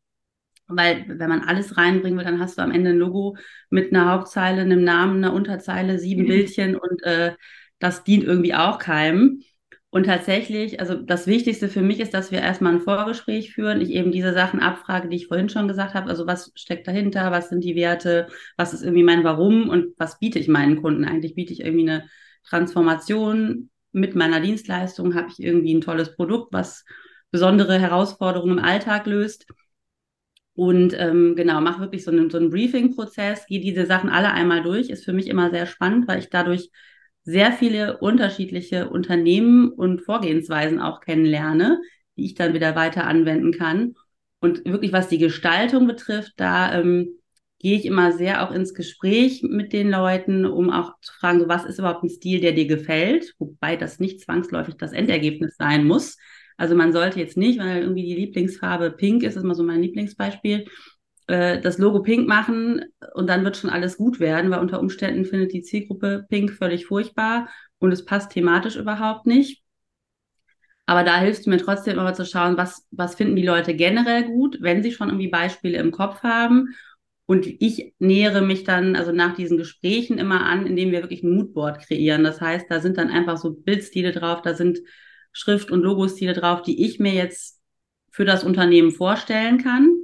weil 0.66 1.06
wenn 1.08 1.30
man 1.30 1.40
alles 1.40 1.78
reinbringen 1.78 2.18
will, 2.18 2.26
dann 2.26 2.38
hast 2.38 2.58
du 2.58 2.62
am 2.62 2.72
Ende 2.72 2.90
ein 2.90 2.98
Logo 2.98 3.38
mit 3.70 3.94
einer 3.94 4.10
Hauptzeile, 4.10 4.60
einem 4.60 4.84
Namen, 4.84 5.24
einer 5.24 5.32
Unterzeile, 5.32 5.98
sieben 5.98 6.24
mhm. 6.24 6.28
Bildchen 6.28 6.76
und 6.76 7.02
äh, 7.04 7.34
das 7.78 8.04
dient 8.04 8.24
irgendwie 8.24 8.54
auch 8.54 8.78
keinem. 8.78 9.42
Und 9.92 10.06
tatsächlich, 10.06 10.80
also 10.80 10.94
das 10.94 11.26
Wichtigste 11.26 11.68
für 11.68 11.82
mich 11.82 12.00
ist, 12.00 12.14
dass 12.14 12.30
wir 12.30 12.40
erstmal 12.40 12.72
ein 12.72 12.80
Vorgespräch 12.80 13.52
führen, 13.52 13.82
ich 13.82 13.90
eben 13.90 14.10
diese 14.10 14.32
Sachen 14.32 14.60
abfrage, 14.60 15.10
die 15.10 15.16
ich 15.16 15.26
vorhin 15.26 15.50
schon 15.50 15.68
gesagt 15.68 15.92
habe. 15.92 16.08
Also 16.08 16.26
was 16.26 16.50
steckt 16.54 16.88
dahinter, 16.88 17.30
was 17.30 17.50
sind 17.50 17.62
die 17.62 17.76
Werte, 17.76 18.26
was 18.56 18.72
ist 18.72 18.82
irgendwie 18.82 19.02
mein 19.02 19.22
Warum 19.22 19.68
und 19.68 19.92
was 19.98 20.18
biete 20.18 20.38
ich 20.38 20.48
meinen 20.48 20.80
Kunden? 20.80 21.04
Eigentlich 21.04 21.34
biete 21.34 21.52
ich 21.52 21.60
irgendwie 21.60 21.90
eine 21.90 22.08
Transformation 22.42 23.68
mit 23.92 24.14
meiner 24.14 24.40
Dienstleistung 24.40 25.14
habe 25.14 25.28
ich 25.28 25.42
irgendwie 25.42 25.74
ein 25.74 25.82
tolles 25.82 26.16
Produkt, 26.16 26.54
was 26.54 26.86
besondere 27.30 27.78
Herausforderungen 27.78 28.56
im 28.58 28.64
Alltag 28.64 29.06
löst. 29.06 29.46
Und 30.54 30.94
ähm, 30.98 31.34
genau, 31.36 31.60
mache 31.60 31.80
wirklich 31.80 32.02
so 32.02 32.10
einen, 32.10 32.30
so 32.30 32.38
einen 32.38 32.48
Briefing-Prozess, 32.48 33.44
gehe 33.46 33.60
diese 33.60 33.84
Sachen 33.84 34.08
alle 34.08 34.32
einmal 34.32 34.62
durch. 34.62 34.88
Ist 34.88 35.04
für 35.04 35.12
mich 35.12 35.28
immer 35.28 35.50
sehr 35.50 35.66
spannend, 35.66 36.08
weil 36.08 36.18
ich 36.18 36.30
dadurch 36.30 36.70
sehr 37.24 37.52
viele 37.52 37.98
unterschiedliche 37.98 38.88
Unternehmen 38.88 39.70
und 39.70 40.02
Vorgehensweisen 40.02 40.80
auch 40.80 41.00
kennenlerne, 41.00 41.80
die 42.16 42.24
ich 42.24 42.34
dann 42.34 42.54
wieder 42.54 42.74
weiter 42.74 43.04
anwenden 43.06 43.52
kann. 43.52 43.94
Und 44.40 44.64
wirklich, 44.64 44.92
was 44.92 45.08
die 45.08 45.18
Gestaltung 45.18 45.86
betrifft, 45.86 46.32
da 46.36 46.74
ähm, 46.78 47.20
gehe 47.60 47.76
ich 47.76 47.86
immer 47.86 48.12
sehr 48.12 48.42
auch 48.42 48.52
ins 48.52 48.74
Gespräch 48.74 49.42
mit 49.44 49.72
den 49.72 49.88
Leuten, 49.88 50.44
um 50.44 50.70
auch 50.70 50.98
zu 51.00 51.12
fragen, 51.12 51.38
so, 51.38 51.48
was 51.48 51.64
ist 51.64 51.78
überhaupt 51.78 52.02
ein 52.02 52.10
Stil, 52.10 52.40
der 52.40 52.52
dir 52.52 52.66
gefällt, 52.66 53.34
wobei 53.38 53.76
das 53.76 54.00
nicht 54.00 54.20
zwangsläufig 54.20 54.74
das 54.74 54.92
Endergebnis 54.92 55.54
sein 55.56 55.86
muss. 55.86 56.18
Also 56.56 56.74
man 56.74 56.92
sollte 56.92 57.20
jetzt 57.20 57.36
nicht, 57.36 57.60
weil 57.60 57.82
irgendwie 57.82 58.04
die 58.04 58.14
Lieblingsfarbe 58.14 58.90
pink 58.90 59.22
ist, 59.22 59.36
ist 59.36 59.44
immer 59.44 59.54
so 59.54 59.62
mein 59.62 59.80
Lieblingsbeispiel, 59.80 60.66
äh, 61.32 61.60
das 61.60 61.78
Logo 61.78 62.02
pink 62.02 62.28
machen 62.28 62.84
und 63.14 63.26
dann 63.28 63.44
wird 63.44 63.56
schon 63.56 63.70
alles 63.70 63.96
gut 63.96 64.20
werden, 64.20 64.50
weil 64.50 64.60
unter 64.60 64.80
Umständen 64.80 65.24
findet 65.24 65.52
die 65.52 65.62
Zielgruppe 65.62 66.26
pink 66.28 66.52
völlig 66.52 66.86
furchtbar 66.86 67.48
und 67.78 67.90
es 67.92 68.04
passt 68.04 68.32
thematisch 68.32 68.76
überhaupt 68.76 69.26
nicht. 69.26 69.62
Aber 70.84 71.04
da 71.04 71.18
hilfst 71.20 71.46
du 71.46 71.50
mir 71.50 71.58
trotzdem 71.58 71.98
immer 71.98 72.12
zu 72.12 72.26
schauen, 72.26 72.56
was, 72.56 72.86
was 72.90 73.14
finden 73.14 73.36
die 73.36 73.46
Leute 73.46 73.74
generell 73.74 74.24
gut, 74.24 74.58
wenn 74.60 74.82
sie 74.82 74.92
schon 74.92 75.08
irgendwie 75.08 75.28
Beispiele 75.28 75.78
im 75.78 75.90
Kopf 75.90 76.22
haben 76.22 76.74
und 77.24 77.46
ich 77.46 77.94
nähere 77.98 78.42
mich 78.42 78.64
dann, 78.64 78.94
also 78.94 79.12
nach 79.12 79.34
diesen 79.34 79.56
Gesprächen 79.56 80.18
immer 80.18 80.44
an, 80.44 80.66
indem 80.66 80.90
wir 80.90 81.00
wirklich 81.00 81.22
ein 81.22 81.34
Moodboard 81.34 81.80
kreieren. 81.86 82.24
Das 82.24 82.40
heißt, 82.42 82.66
da 82.68 82.80
sind 82.80 82.98
dann 82.98 83.08
einfach 83.08 83.38
so 83.38 83.52
Bildstile 83.52 84.12
drauf, 84.12 84.42
da 84.42 84.54
sind 84.54 84.80
Schrift- 85.32 85.70
und 85.70 85.82
Logostile 85.82 86.34
drauf, 86.34 86.60
die 86.60 86.84
ich 86.84 86.98
mir 86.98 87.14
jetzt 87.14 87.60
für 88.10 88.26
das 88.26 88.44
Unternehmen 88.44 88.90
vorstellen 88.90 89.56
kann. 89.56 90.01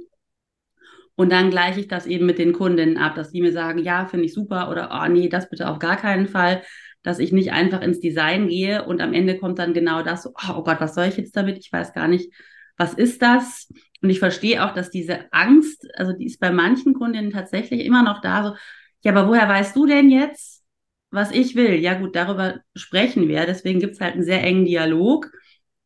Und 1.19 1.33
dann 1.33 1.49
gleiche 1.49 1.81
ich 1.81 1.89
das 1.89 2.05
eben 2.05 2.25
mit 2.25 2.39
den 2.39 2.53
Kundinnen 2.53 2.97
ab, 2.97 3.13
dass 3.15 3.31
die 3.31 3.41
mir 3.41 3.51
sagen, 3.51 3.79
ja, 3.79 4.05
finde 4.05 4.23
ich 4.23 4.33
super 4.33 4.69
oder 4.69 4.89
oh 4.89 5.11
nee, 5.11 5.27
das 5.27 5.49
bitte 5.49 5.67
auf 5.67 5.77
gar 5.77 5.97
keinen 5.97 6.27
Fall, 6.27 6.63
dass 7.03 7.19
ich 7.19 7.33
nicht 7.33 7.51
einfach 7.51 7.81
ins 7.81 7.99
Design 7.99 8.47
gehe 8.47 8.85
und 8.85 9.01
am 9.01 9.11
Ende 9.11 9.37
kommt 9.37 9.59
dann 9.59 9.73
genau 9.73 10.01
das, 10.01 10.25
oh 10.27 10.63
Gott, 10.63 10.79
was 10.79 10.95
soll 10.95 11.07
ich 11.07 11.17
jetzt 11.17 11.35
damit? 11.35 11.57
Ich 11.57 11.73
weiß 11.73 11.91
gar 11.91 12.07
nicht, 12.07 12.31
was 12.77 12.93
ist 12.93 13.21
das? 13.21 13.69
Und 14.01 14.09
ich 14.09 14.19
verstehe 14.19 14.63
auch, 14.63 14.73
dass 14.73 14.91
diese 14.91 15.25
Angst, 15.33 15.85
also 15.95 16.13
die 16.13 16.25
ist 16.25 16.39
bei 16.39 16.51
manchen 16.51 16.93
Kundinnen 16.93 17.31
tatsächlich 17.31 17.83
immer 17.83 18.01
noch 18.01 18.21
da, 18.21 18.41
so, 18.41 18.55
ja, 19.01 19.11
aber 19.11 19.27
woher 19.27 19.49
weißt 19.49 19.75
du 19.75 19.85
denn 19.87 20.09
jetzt, 20.09 20.63
was 21.11 21.31
ich 21.31 21.53
will? 21.53 21.81
Ja 21.81 21.95
gut, 21.95 22.15
darüber 22.15 22.61
sprechen 22.75 23.27
wir. 23.27 23.45
Deswegen 23.45 23.81
gibt 23.81 23.95
es 23.95 23.99
halt 23.99 24.13
einen 24.13 24.23
sehr 24.23 24.41
engen 24.41 24.63
Dialog. 24.63 25.29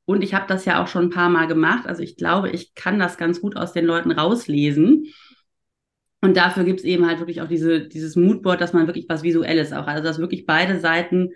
Und 0.06 0.22
ich 0.22 0.36
habe 0.36 0.46
das 0.48 0.66
ja 0.66 0.84
auch 0.84 0.88
schon 0.88 1.06
ein 1.06 1.10
paar 1.10 1.30
Mal 1.30 1.48
gemacht. 1.48 1.88
Also 1.88 2.04
ich 2.04 2.18
glaube, 2.18 2.52
ich 2.52 2.76
kann 2.76 3.00
das 3.00 3.18
ganz 3.18 3.42
gut 3.42 3.56
aus 3.56 3.74
den 3.74 3.86
Leuten 3.86 4.12
rauslesen. 4.12 5.08
Und 6.24 6.38
dafür 6.38 6.64
gibt 6.64 6.80
es 6.80 6.86
eben 6.86 7.06
halt 7.06 7.20
wirklich 7.20 7.42
auch 7.42 7.50
diese, 7.50 7.86
dieses 7.86 8.16
Moodboard, 8.16 8.62
dass 8.62 8.72
man 8.72 8.88
wirklich 8.88 9.08
was 9.10 9.24
Visuelles 9.24 9.74
auch 9.74 9.88
hat. 9.88 9.98
Also 9.98 10.04
dass 10.04 10.20
wirklich 10.20 10.46
beide 10.46 10.80
Seiten 10.80 11.32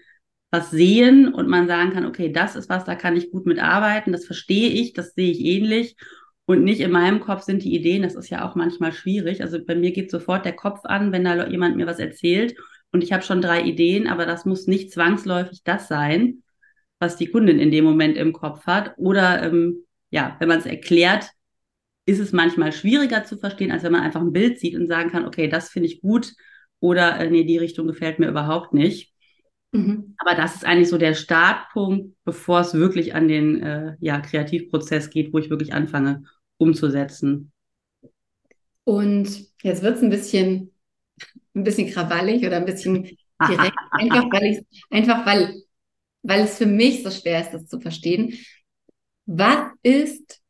was 0.49 0.71
sehen 0.71 1.33
und 1.33 1.49
man 1.49 1.67
sagen 1.67 1.91
kann, 1.91 2.05
okay, 2.05 2.31
das 2.31 2.55
ist 2.55 2.69
was, 2.69 2.85
da 2.85 2.95
kann 2.95 3.17
ich 3.17 3.29
gut 3.29 3.45
mitarbeiten, 3.45 4.13
das 4.13 4.25
verstehe 4.25 4.69
ich, 4.69 4.93
das 4.93 5.13
sehe 5.13 5.29
ich 5.29 5.41
ähnlich 5.41 5.97
und 6.45 6.63
nicht 6.63 6.79
in 6.79 6.91
meinem 6.91 7.19
Kopf 7.19 7.41
sind 7.41 7.65
die 7.65 7.75
Ideen, 7.75 8.01
das 8.01 8.15
ist 8.15 8.29
ja 8.29 8.47
auch 8.47 8.55
manchmal 8.55 8.93
schwierig. 8.93 9.41
Also 9.41 9.59
bei 9.61 9.75
mir 9.75 9.91
geht 9.91 10.09
sofort 10.09 10.45
der 10.45 10.55
Kopf 10.55 10.79
an, 10.85 11.11
wenn 11.11 11.25
da 11.25 11.47
jemand 11.47 11.75
mir 11.75 11.85
was 11.85 11.99
erzählt 11.99 12.55
und 12.93 13.03
ich 13.03 13.11
habe 13.11 13.23
schon 13.23 13.41
drei 13.41 13.63
Ideen, 13.63 14.07
aber 14.07 14.25
das 14.25 14.45
muss 14.45 14.67
nicht 14.67 14.93
zwangsläufig 14.93 15.63
das 15.65 15.89
sein, 15.89 16.43
was 16.99 17.17
die 17.17 17.27
Kundin 17.27 17.59
in 17.59 17.71
dem 17.71 17.83
Moment 17.83 18.15
im 18.15 18.31
Kopf 18.31 18.65
hat. 18.65 18.93
Oder 18.95 19.43
ähm, 19.43 19.83
ja, 20.11 20.37
wenn 20.39 20.47
man 20.47 20.59
es 20.59 20.65
erklärt, 20.65 21.29
ist 22.07 22.19
es 22.19 22.31
manchmal 22.31 22.71
schwieriger 22.71 23.25
zu 23.25 23.37
verstehen, 23.37 23.69
als 23.69 23.83
wenn 23.83 23.91
man 23.91 24.01
einfach 24.01 24.21
ein 24.21 24.31
Bild 24.31 24.59
sieht 24.59 24.75
und 24.75 24.87
sagen 24.87 25.11
kann, 25.11 25.25
okay, 25.25 25.49
das 25.49 25.69
finde 25.69 25.89
ich 25.89 26.01
gut 26.01 26.33
oder 26.79 27.19
äh, 27.19 27.29
nee, 27.29 27.43
die 27.43 27.57
Richtung 27.57 27.85
gefällt 27.85 28.17
mir 28.17 28.29
überhaupt 28.29 28.73
nicht. 28.73 29.13
Mhm. 29.73 30.15
Aber 30.17 30.33
das 30.33 30.55
ist 30.55 30.65
eigentlich 30.65 30.87
so 30.87 30.97
der 30.97 31.13
Startpunkt, 31.13 32.15
bevor 32.23 32.61
es 32.61 32.73
wirklich 32.73 33.13
an 33.13 33.27
den 33.27 33.61
äh, 33.61 33.95
ja, 33.99 34.21
Kreativprozess 34.21 35.09
geht, 35.09 35.33
wo 35.33 35.37
ich 35.37 35.49
wirklich 35.49 35.73
anfange 35.73 36.23
umzusetzen. 36.55 37.51
Und 38.85 39.45
jetzt 39.61 39.83
wird 39.83 39.97
es 39.97 40.01
ein 40.01 40.09
bisschen, 40.09 40.71
ein 41.55 41.65
bisschen 41.65 41.91
krawallig 41.91 42.45
oder 42.45 42.55
ein 42.55 42.65
bisschen 42.65 43.03
direkt, 43.49 43.77
einfach 43.91 44.31
weil 44.31 44.65
einfach 44.89 45.25
weil, 45.25 45.61
weil 46.23 46.41
es 46.43 46.57
für 46.57 46.67
mich 46.67 47.03
so 47.03 47.11
schwer 47.11 47.41
ist, 47.41 47.51
das 47.51 47.67
zu 47.67 47.81
verstehen. 47.81 48.33
Was 49.25 49.71
ist 49.83 50.41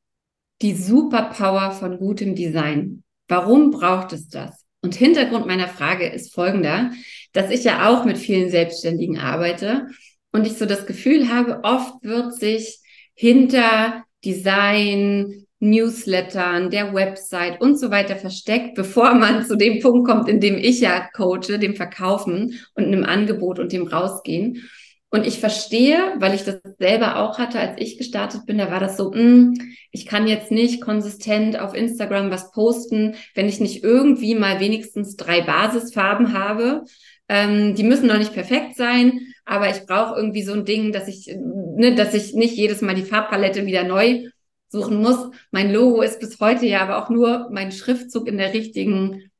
die 0.61 0.73
Superpower 0.73 1.71
von 1.71 1.97
gutem 1.97 2.35
Design? 2.35 3.03
Warum 3.27 3.71
braucht 3.71 4.13
es 4.13 4.29
das? 4.29 4.65
Und 4.81 4.95
Hintergrund 4.95 5.47
meiner 5.47 5.67
Frage 5.67 6.07
ist 6.07 6.33
folgender, 6.33 6.91
dass 7.33 7.51
ich 7.51 7.63
ja 7.63 7.89
auch 7.89 8.05
mit 8.05 8.17
vielen 8.17 8.49
Selbstständigen 8.49 9.17
arbeite 9.17 9.87
und 10.31 10.45
ich 10.45 10.53
so 10.53 10.65
das 10.65 10.85
Gefühl 10.85 11.29
habe, 11.29 11.61
oft 11.63 12.03
wird 12.03 12.33
sich 12.35 12.79
hinter 13.13 14.03
Design, 14.23 15.45
Newslettern, 15.59 16.69
der 16.69 16.93
Website 16.93 17.59
und 17.61 17.79
so 17.79 17.89
weiter 17.89 18.15
versteckt, 18.15 18.75
bevor 18.75 19.15
man 19.15 19.45
zu 19.45 19.55
dem 19.55 19.81
Punkt 19.81 20.07
kommt, 20.07 20.29
in 20.29 20.39
dem 20.39 20.55
ich 20.57 20.81
ja 20.81 21.09
coache, 21.15 21.57
dem 21.57 21.75
Verkaufen 21.75 22.59
und 22.75 22.85
einem 22.85 23.03
Angebot 23.03 23.57
und 23.57 23.71
dem 23.71 23.87
Rausgehen. 23.87 24.69
Und 25.09 25.25
ich 25.25 25.39
verstehe, 25.39 26.15
weil 26.17 26.33
ich 26.33 26.43
das 26.43 26.59
selber 26.79 27.19
auch 27.19 27.39
hatte, 27.39 27.59
als 27.59 27.79
ich 27.79 27.97
gestartet 27.97 28.45
bin, 28.45 28.57
da 28.57 28.69
war 28.69 28.81
das 28.81 28.97
so, 28.97 29.11
mh, 29.11 29.15
hm, 29.15 29.53
ich 29.91 30.05
kann 30.05 30.27
jetzt 30.27 30.51
nicht 30.51 30.81
konsistent 30.81 31.57
auf 31.57 31.73
Instagram 31.73 32.29
was 32.29 32.51
posten, 32.51 33.15
wenn 33.33 33.47
ich 33.47 33.61
nicht 33.61 33.83
irgendwie 33.83 34.35
mal 34.35 34.59
wenigstens 34.59 35.15
drei 35.15 35.41
Basisfarben 35.41 36.33
habe. 36.33 36.83
Ähm, 37.29 37.73
die 37.75 37.83
müssen 37.83 38.07
noch 38.07 38.17
nicht 38.17 38.33
perfekt 38.33 38.75
sein, 38.75 39.19
aber 39.45 39.69
ich 39.69 39.85
brauche 39.85 40.15
irgendwie 40.15 40.43
so 40.43 40.53
ein 40.53 40.65
Ding, 40.65 40.91
dass 40.91 41.07
ich, 41.07 41.27
ne, 41.37 41.95
dass 41.95 42.13
ich 42.13 42.33
nicht 42.33 42.55
jedes 42.55 42.81
Mal 42.81 42.95
die 42.95 43.03
Farbpalette 43.03 43.65
wieder 43.65 43.83
neu 43.83 44.27
suchen 44.69 45.01
muss. 45.01 45.29
Mein 45.51 45.71
Logo 45.71 46.01
ist 46.01 46.19
bis 46.19 46.39
heute 46.41 46.65
ja 46.65 46.81
aber 46.81 47.01
auch 47.01 47.09
nur 47.09 47.49
mein 47.51 47.71
Schriftzug 47.71 48.27
in 48.27 48.37
der 48.37 48.53
richtigen 48.53 49.31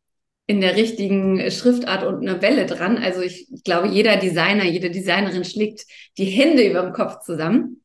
in 0.48 0.62
der 0.62 0.78
richtigen 0.78 1.52
Schriftart 1.52 2.06
und 2.06 2.28
eine 2.28 2.42
Welle 2.42 2.66
dran. 2.66 2.98
Also 2.98 3.22
ich, 3.22 3.52
ich 3.52 3.64
glaube, 3.64 3.90
jeder 3.90 4.16
Designer, 4.16 4.64
jede 4.64 4.90
Designerin 4.90 5.44
schlägt 5.44 5.86
die 6.18 6.26
Hände 6.26 6.68
über 6.68 6.82
dem 6.82 6.94
Kopf 6.94 7.20
zusammen. 7.20 7.84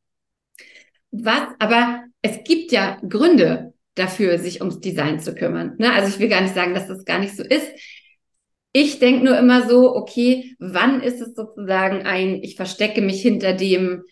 Was, 1.11 1.43
aber 1.59 2.05
es 2.21 2.43
gibt 2.45 2.71
ja 2.71 2.99
Gründe 3.07 3.73
dafür, 3.95 4.39
sich 4.39 4.61
ums 4.61 4.79
Design 4.79 5.19
zu 5.19 5.35
kümmern. 5.35 5.75
Ne? 5.77 5.91
Also 5.91 6.07
ich 6.07 6.19
will 6.19 6.29
gar 6.29 6.41
nicht 6.41 6.55
sagen, 6.55 6.73
dass 6.73 6.87
das 6.87 7.05
gar 7.05 7.19
nicht 7.19 7.35
so 7.35 7.43
ist. 7.43 7.67
Ich 8.71 8.97
denke 8.97 9.25
nur 9.25 9.37
immer 9.37 9.67
so, 9.67 9.95
okay, 9.95 10.55
wann 10.57 11.01
ist 11.01 11.21
es 11.21 11.35
sozusagen 11.35 12.07
ein, 12.07 12.41
ich 12.41 12.55
verstecke 12.55 13.01
mich 13.01 13.21
hinter 13.21 13.53
dem, 13.53 14.03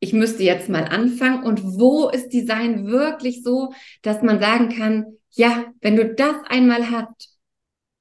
ich 0.00 0.12
müsste 0.12 0.42
jetzt 0.42 0.68
mal 0.68 0.84
anfangen 0.84 1.44
und 1.44 1.62
wo 1.62 2.10
ist 2.10 2.30
Design 2.30 2.88
wirklich 2.88 3.42
so, 3.42 3.72
dass 4.02 4.20
man 4.22 4.40
sagen 4.40 4.76
kann, 4.76 5.06
ja, 5.30 5.64
wenn 5.80 5.96
du 5.96 6.14
das 6.14 6.34
einmal 6.48 6.90
hast, 6.90 7.31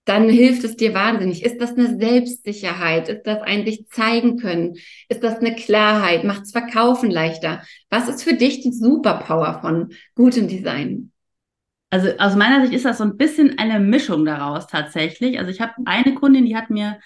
dann 0.05 0.29
hilft 0.29 0.63
es 0.63 0.75
dir 0.75 0.93
wahnsinnig. 0.93 1.43
Ist 1.46 1.62
das 1.62 1.77
eine 1.77 1.98
Selbstsicherheit? 1.98 3.08
Ist 3.08 3.24
das 3.24 3.41
ein 3.43 3.65
sich 3.65 3.88
zeigen 3.89 4.38
können? 4.38 4.75
Ist 5.10 5.24
das 5.24 5.38
eine 5.38 5.55
Klarheit? 5.55 6.24
Macht 6.24 6.43
es 6.43 6.51
Verkaufen 6.51 7.12
leichter? 7.12 7.62
Was 7.89 8.08
ist 8.08 8.24
für 8.24 8.34
dich 8.34 8.62
die 8.62 8.72
Superpower 8.72 9.60
von 9.62 9.93
gutem 10.15 10.48
Design? 10.48 11.12
Also 11.91 12.10
aus 12.17 12.36
meiner 12.36 12.62
Sicht 12.62 12.74
ist 12.74 12.86
das 12.86 12.98
so 12.98 13.03
ein 13.03 13.17
bisschen 13.17 13.60
eine 13.60 13.79
Mischung 13.79 14.25
daraus 14.25 14.65
tatsächlich. 14.65 15.38
Also 15.38 15.51
ich 15.51 15.62
habe 15.62 15.74
eine 15.86 16.15
Kundin, 16.15 16.46
die 16.46 16.55
hat 16.55 16.70
mir, 16.70 17.00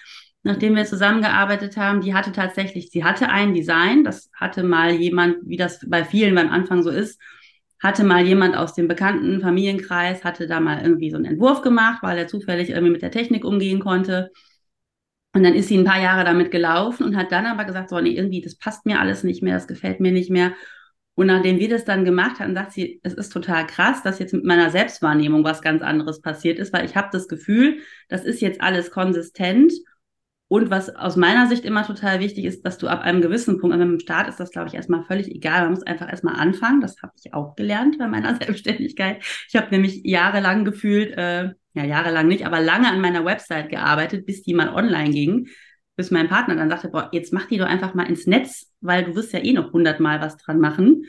nachdem 0.44 0.76
wir 0.76 0.84
zusammengearbeitet 0.84 1.76
haben, 1.76 2.00
die 2.00 2.14
hatte 2.14 2.32
tatsächlich, 2.32 2.90
sie 2.90 3.04
hatte 3.04 3.28
ein 3.28 3.52
Design, 3.52 4.04
das 4.04 4.30
hatte 4.32 4.62
mal 4.62 4.92
jemand, 4.92 5.38
wie 5.42 5.56
das 5.56 5.80
bei 5.86 6.04
vielen 6.04 6.36
beim 6.36 6.50
Anfang 6.50 6.82
so 6.84 6.90
ist, 6.90 7.20
hatte 7.80 8.04
mal 8.04 8.24
jemand 8.24 8.56
aus 8.56 8.74
dem 8.74 8.88
bekannten 8.88 9.40
Familienkreis, 9.40 10.24
hatte 10.24 10.46
da 10.46 10.60
mal 10.60 10.82
irgendwie 10.82 11.10
so 11.10 11.16
einen 11.16 11.26
Entwurf 11.26 11.62
gemacht, 11.62 12.02
weil 12.02 12.18
er 12.18 12.28
zufällig 12.28 12.70
irgendwie 12.70 12.92
mit 12.92 13.02
der 13.02 13.10
Technik 13.10 13.44
umgehen 13.44 13.80
konnte. 13.80 14.30
Und 15.34 15.42
dann 15.42 15.54
ist 15.54 15.68
sie 15.68 15.76
ein 15.76 15.84
paar 15.84 16.00
Jahre 16.00 16.24
damit 16.24 16.50
gelaufen 16.50 17.04
und 17.04 17.16
hat 17.16 17.30
dann 17.30 17.44
aber 17.44 17.64
gesagt, 17.64 17.90
so, 17.90 18.00
nee, 18.00 18.16
irgendwie, 18.16 18.40
das 18.40 18.56
passt 18.56 18.86
mir 18.86 19.00
alles 19.00 19.22
nicht 19.22 19.42
mehr, 19.42 19.54
das 19.54 19.66
gefällt 19.66 20.00
mir 20.00 20.12
nicht 20.12 20.30
mehr. 20.30 20.52
Und 21.14 21.26
nachdem 21.26 21.58
wir 21.58 21.68
das 21.68 21.84
dann 21.84 22.04
gemacht 22.04 22.40
hatten, 22.40 22.54
sagt 22.54 22.72
sie, 22.72 23.00
es 23.02 23.14
ist 23.14 23.30
total 23.32 23.66
krass, 23.66 24.02
dass 24.02 24.18
jetzt 24.18 24.34
mit 24.34 24.44
meiner 24.44 24.70
Selbstwahrnehmung 24.70 25.44
was 25.44 25.62
ganz 25.62 25.82
anderes 25.82 26.20
passiert 26.20 26.58
ist, 26.58 26.72
weil 26.72 26.84
ich 26.84 26.96
habe 26.96 27.08
das 27.10 27.28
Gefühl, 27.28 27.78
das 28.08 28.24
ist 28.24 28.40
jetzt 28.40 28.60
alles 28.60 28.90
konsistent 28.90 29.72
und 30.48 30.70
was 30.70 30.94
aus 30.94 31.16
meiner 31.16 31.48
Sicht 31.48 31.64
immer 31.64 31.84
total 31.84 32.20
wichtig 32.20 32.44
ist, 32.44 32.64
dass 32.64 32.78
du 32.78 32.86
ab 32.86 33.00
einem 33.00 33.20
gewissen 33.20 33.58
Punkt, 33.58 33.74
also 33.74 33.84
im 33.84 33.98
Start 33.98 34.28
ist 34.28 34.38
das, 34.38 34.52
glaube 34.52 34.68
ich, 34.68 34.74
erstmal 34.74 35.02
völlig 35.04 35.28
egal. 35.28 35.62
Man 35.62 35.70
muss 35.70 35.82
einfach 35.82 36.08
erstmal 36.08 36.36
anfangen. 36.36 36.80
Das 36.80 37.02
habe 37.02 37.12
ich 37.16 37.34
auch 37.34 37.56
gelernt 37.56 37.98
bei 37.98 38.06
meiner 38.06 38.36
Selbstständigkeit. 38.40 39.24
Ich 39.48 39.56
habe 39.56 39.70
nämlich 39.70 40.02
jahrelang 40.04 40.64
gefühlt, 40.64 41.12
äh, 41.16 41.50
ja, 41.74 41.84
jahrelang 41.84 42.28
nicht, 42.28 42.46
aber 42.46 42.60
lange 42.60 42.88
an 42.88 43.00
meiner 43.00 43.24
Website 43.24 43.70
gearbeitet, 43.70 44.24
bis 44.24 44.42
die 44.42 44.54
mal 44.54 44.72
online 44.72 45.10
ging. 45.10 45.48
Bis 45.96 46.12
mein 46.12 46.28
Partner 46.28 46.54
dann 46.54 46.70
sagte, 46.70 46.90
boah, 46.90 47.08
jetzt 47.12 47.32
mach 47.32 47.46
die 47.46 47.58
doch 47.58 47.66
einfach 47.66 47.94
mal 47.94 48.06
ins 48.06 48.26
Netz, 48.26 48.72
weil 48.80 49.04
du 49.04 49.16
wirst 49.16 49.32
ja 49.32 49.40
eh 49.40 49.52
noch 49.52 49.72
hundertmal 49.72 50.20
was 50.20 50.36
dran 50.36 50.60
machen. 50.60 51.06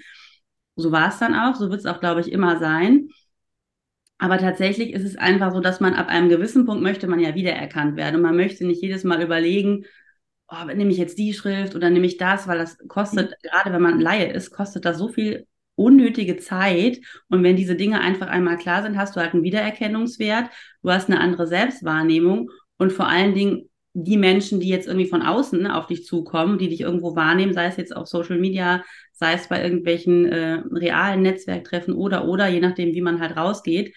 So 0.76 0.92
war 0.92 1.10
es 1.10 1.20
dann 1.20 1.36
auch. 1.36 1.56
So 1.56 1.70
wird 1.70 1.82
es 1.82 1.86
auch, 1.86 2.00
glaube 2.00 2.22
ich, 2.22 2.32
immer 2.32 2.58
sein. 2.58 3.10
Aber 4.20 4.38
tatsächlich 4.40 4.94
ist 4.94 5.04
es 5.04 5.16
einfach 5.16 5.52
so, 5.54 5.60
dass 5.60 5.80
man 5.80 5.94
ab 5.94 6.08
einem 6.08 6.30
gewissen 6.30 6.66
Punkt 6.66 6.82
möchte 6.82 7.08
man 7.08 7.20
ja 7.20 7.36
wiedererkannt 7.36 7.96
werden. 7.96 8.16
Und 8.16 8.24
man 8.24 8.36
möchte 8.36 8.66
nicht 8.66 8.82
jedes 8.82 9.04
Mal 9.04 9.22
überlegen, 9.22 9.86
oh, 10.48 10.66
nehme 10.66 10.92
ich 10.92 10.98
jetzt 10.98 11.18
die 11.18 11.34
Schrift 11.34 11.76
oder 11.76 11.90
nehme 11.90 12.06
ich 12.06 12.18
das, 12.18 12.48
weil 12.48 12.58
das 12.58 12.78
kostet, 12.88 13.32
mhm. 13.32 13.36
gerade 13.48 13.72
wenn 13.74 13.82
man 13.82 14.00
Laie 14.00 14.32
ist, 14.32 14.52
kostet 14.52 14.86
das 14.86 14.98
so 14.98 15.08
viel 15.10 15.46
unnötige 15.76 16.38
Zeit. 16.38 17.00
Und 17.30 17.44
wenn 17.44 17.56
diese 17.56 17.76
Dinge 17.76 18.02
einfach 18.02 18.28
einmal 18.28 18.58
klar 18.58 18.82
sind, 18.82 18.98
hast 18.98 19.16
du 19.16 19.20
halt 19.20 19.34
einen 19.34 19.44
Wiedererkennungswert, 19.44 20.50
du 20.82 20.92
hast 20.92 21.10
eine 21.10 21.20
andere 21.20 21.46
Selbstwahrnehmung 21.48 22.50
und 22.78 22.92
vor 22.92 23.08
allen 23.08 23.36
Dingen 23.36 23.70
die 23.94 24.18
Menschen, 24.18 24.60
die 24.60 24.70
jetzt 24.70 24.88
irgendwie 24.88 25.08
von 25.08 25.24
außen 25.24 25.66
auf 25.68 25.88
dich 25.88 26.06
zukommen, 26.06 26.60
die 26.60 26.70
dich 26.70 26.82
irgendwo 26.82 27.16
wahrnehmen, 27.16 27.54
sei 27.54 27.66
es 27.66 27.78
jetzt 27.78 27.96
auf 27.96 28.08
Social 28.08 28.38
Media, 28.38 28.84
sei 29.18 29.34
es 29.34 29.48
bei 29.48 29.64
irgendwelchen 29.64 30.26
äh, 30.26 30.62
realen 30.72 31.22
Netzwerktreffen 31.22 31.94
oder 31.94 32.28
oder 32.28 32.48
je 32.48 32.60
nachdem, 32.60 32.94
wie 32.94 33.02
man 33.02 33.20
halt 33.20 33.36
rausgeht. 33.38 33.96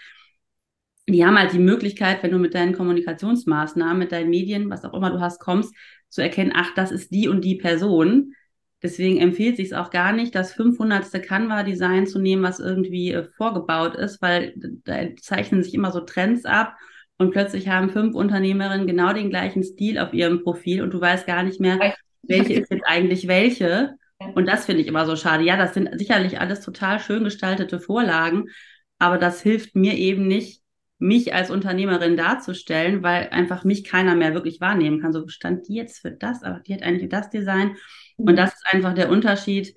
Die 1.09 1.25
haben 1.25 1.39
halt 1.39 1.53
die 1.53 1.59
Möglichkeit, 1.59 2.23
wenn 2.23 2.31
du 2.31 2.39
mit 2.39 2.55
deinen 2.55 2.73
Kommunikationsmaßnahmen, 2.75 3.99
mit 3.99 4.13
deinen 4.13 4.31
Medien, 4.31 4.71
was 4.71 4.85
auch 4.85 4.95
immer 4.95 5.11
du 5.11 5.21
hast, 5.21 5.41
kommst, 5.41 5.75
zu 6.09 6.23
erkennen, 6.23 6.53
ach, 6.55 6.75
das 6.75 6.91
ist 6.91 7.13
die 7.13 7.29
und 7.29 7.45
die 7.45 7.57
Person. 7.57 8.35
Deswegen 8.83 9.19
empfiehlt 9.19 9.57
sich 9.57 9.75
auch 9.75 9.91
gar 9.91 10.13
nicht, 10.13 10.35
das 10.35 10.53
500. 10.53 11.23
Canva-Design 11.23 12.07
zu 12.07 12.19
nehmen, 12.19 12.43
was 12.43 12.61
irgendwie 12.61 13.13
äh, 13.13 13.25
vorgebaut 13.37 13.95
ist, 13.97 14.23
weil 14.23 14.55
da 14.85 15.15
zeichnen 15.21 15.63
sich 15.63 15.75
immer 15.75 15.93
so 15.93 16.01
Trends 16.01 16.45
ab 16.45 16.77
und 17.19 17.33
plötzlich 17.33 17.69
haben 17.69 17.91
fünf 17.91 18.15
Unternehmerinnen 18.15 18.87
genau 18.87 19.13
den 19.13 19.29
gleichen 19.29 19.63
Stil 19.63 19.99
auf 19.99 20.15
ihrem 20.15 20.43
Profil 20.43 20.83
und 20.83 20.95
du 20.95 21.01
weißt 21.01 21.27
gar 21.27 21.43
nicht 21.43 21.61
mehr, 21.61 21.79
welche 22.23 22.55
ist 22.55 22.71
jetzt 22.71 22.87
eigentlich 22.87 23.29
welche. 23.29 23.97
Und 24.35 24.47
das 24.47 24.67
finde 24.67 24.83
ich 24.83 24.87
immer 24.87 25.07
so 25.07 25.17
schade. 25.17 25.45
Ja, 25.45 25.57
das 25.57 25.75
sind 25.75 25.99
sicherlich 25.99 26.41
alles 26.41 26.61
total 26.61 27.01
schön 27.01 27.25
gestaltete 27.25 27.81
Vorlagen, 27.81 28.51
aber 28.99 29.19
das 29.19 29.41
hilft 29.41 29.75
mir 29.75 29.95
eben 29.95 30.27
nicht, 30.27 30.63
mich 30.99 31.33
als 31.33 31.51
Unternehmerin 31.51 32.19
darzustellen, 32.19 33.03
weil 33.03 33.31
einfach 33.31 33.65
mich 33.65 33.85
keiner 33.85 34.15
mehr 34.15 34.35
wirklich 34.35 34.61
wahrnehmen 34.61 35.01
kann. 35.01 35.15
So 35.15 35.27
stand 35.29 35.67
die 35.67 35.75
jetzt 35.75 36.01
für 36.01 36.11
das, 36.11 36.43
aber 36.43 36.61
die 36.61 36.75
hat 36.75 36.83
eigentlich 36.83 37.09
das 37.09 37.31
Design. 37.31 37.77
Und 38.19 38.37
das 38.37 38.53
ist 38.53 38.67
einfach 38.71 38.93
der 38.93 39.09
Unterschied, 39.09 39.75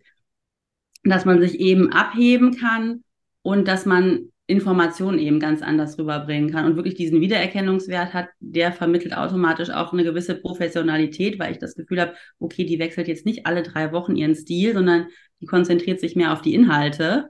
dass 1.05 1.23
man 1.23 1.39
sich 1.39 1.59
eben 1.59 1.93
abheben 1.93 2.57
kann 2.57 3.05
und 3.41 3.69
dass 3.69 3.85
man 3.85 4.32
Informationen 4.45 5.19
eben 5.19 5.39
ganz 5.39 5.61
anders 5.61 5.97
rüberbringen 5.97 6.51
kann 6.51 6.65
und 6.65 6.75
wirklich 6.75 6.95
diesen 6.95 7.21
Wiedererkennungswert 7.21 8.13
hat, 8.13 8.27
der 8.39 8.73
vermittelt 8.73 9.15
automatisch 9.15 9.69
auch 9.69 9.93
eine 9.93 10.03
gewisse 10.03 10.35
Professionalität, 10.35 11.39
weil 11.39 11.53
ich 11.53 11.59
das 11.59 11.75
Gefühl 11.75 12.01
habe, 12.01 12.15
okay, 12.39 12.65
die 12.65 12.77
wechselt 12.79 13.07
jetzt 13.07 13.25
nicht 13.25 13.45
alle 13.45 13.63
drei 13.63 13.93
Wochen 13.93 14.17
ihren 14.17 14.35
Stil, 14.35 14.73
sondern 14.73 15.07
die 15.39 15.45
konzentriert 15.45 16.01
sich 16.01 16.15
mehr 16.17 16.33
auf 16.33 16.41
die 16.41 16.53
Inhalte. 16.53 17.29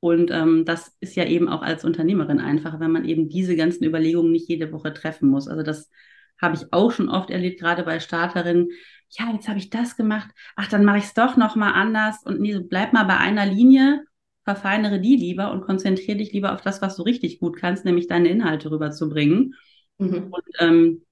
Und 0.00 0.30
ähm, 0.30 0.64
das 0.64 0.96
ist 1.00 1.16
ja 1.16 1.24
eben 1.24 1.48
auch 1.48 1.60
als 1.60 1.84
Unternehmerin 1.84 2.40
einfacher, 2.40 2.80
wenn 2.80 2.92
man 2.92 3.04
eben 3.04 3.28
diese 3.28 3.56
ganzen 3.56 3.84
Überlegungen 3.84 4.32
nicht 4.32 4.48
jede 4.48 4.72
Woche 4.72 4.94
treffen 4.94 5.28
muss. 5.28 5.48
Also 5.48 5.62
das 5.62 5.90
habe 6.40 6.56
ich 6.56 6.72
auch 6.72 6.92
schon 6.92 7.08
oft 7.10 7.30
erlebt, 7.30 7.60
gerade 7.60 7.82
bei 7.82 8.00
Starterinnen. 8.00 8.68
Ja, 9.10 9.32
jetzt 9.32 9.48
habe 9.48 9.58
ich 9.58 9.70
das 9.70 9.96
gemacht. 9.96 10.30
Ach, 10.56 10.68
dann 10.68 10.84
mache 10.84 10.98
ich 10.98 11.04
es 11.04 11.14
doch 11.14 11.36
noch 11.36 11.56
mal 11.56 11.72
anders. 11.72 12.22
Und 12.24 12.40
nee, 12.40 12.58
bleib 12.58 12.92
mal 12.92 13.04
bei 13.04 13.16
einer 13.16 13.44
Linie 13.44 14.04
verfeinere 14.48 14.98
die 14.98 15.14
lieber 15.14 15.52
und 15.52 15.60
konzentriere 15.60 16.16
dich 16.16 16.32
lieber 16.32 16.54
auf 16.54 16.62
das, 16.62 16.80
was 16.80 16.96
du 16.96 17.02
richtig 17.02 17.38
gut 17.38 17.58
kannst, 17.58 17.84
nämlich 17.84 18.06
deine 18.06 18.30
Inhalte 18.30 18.70
rüberzubringen. 18.70 19.54
Mhm. 19.98 20.28
Und 20.30 20.44
ähm, 20.58 21.02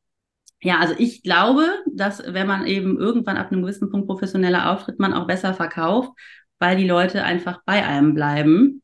ja, 0.63 0.79
also 0.79 0.95
ich 0.97 1.23
glaube, 1.23 1.67
dass 1.93 2.23
wenn 2.27 2.47
man 2.47 2.67
eben 2.67 2.99
irgendwann 2.99 3.37
ab 3.37 3.53
einem 3.53 3.61
gewissen 3.61 3.91
Punkt 3.91 4.07
professioneller 4.07 4.73
auftritt, 4.73 4.99
man 4.99 5.13
auch 5.13 5.27
besser 5.27 5.53
verkauft, 5.53 6.13
weil 6.59 6.79
die 6.79 6.87
Leute 6.87 7.25
einfach 7.25 7.61
bei 7.67 7.85
einem 7.85 8.15
bleiben, 8.15 8.83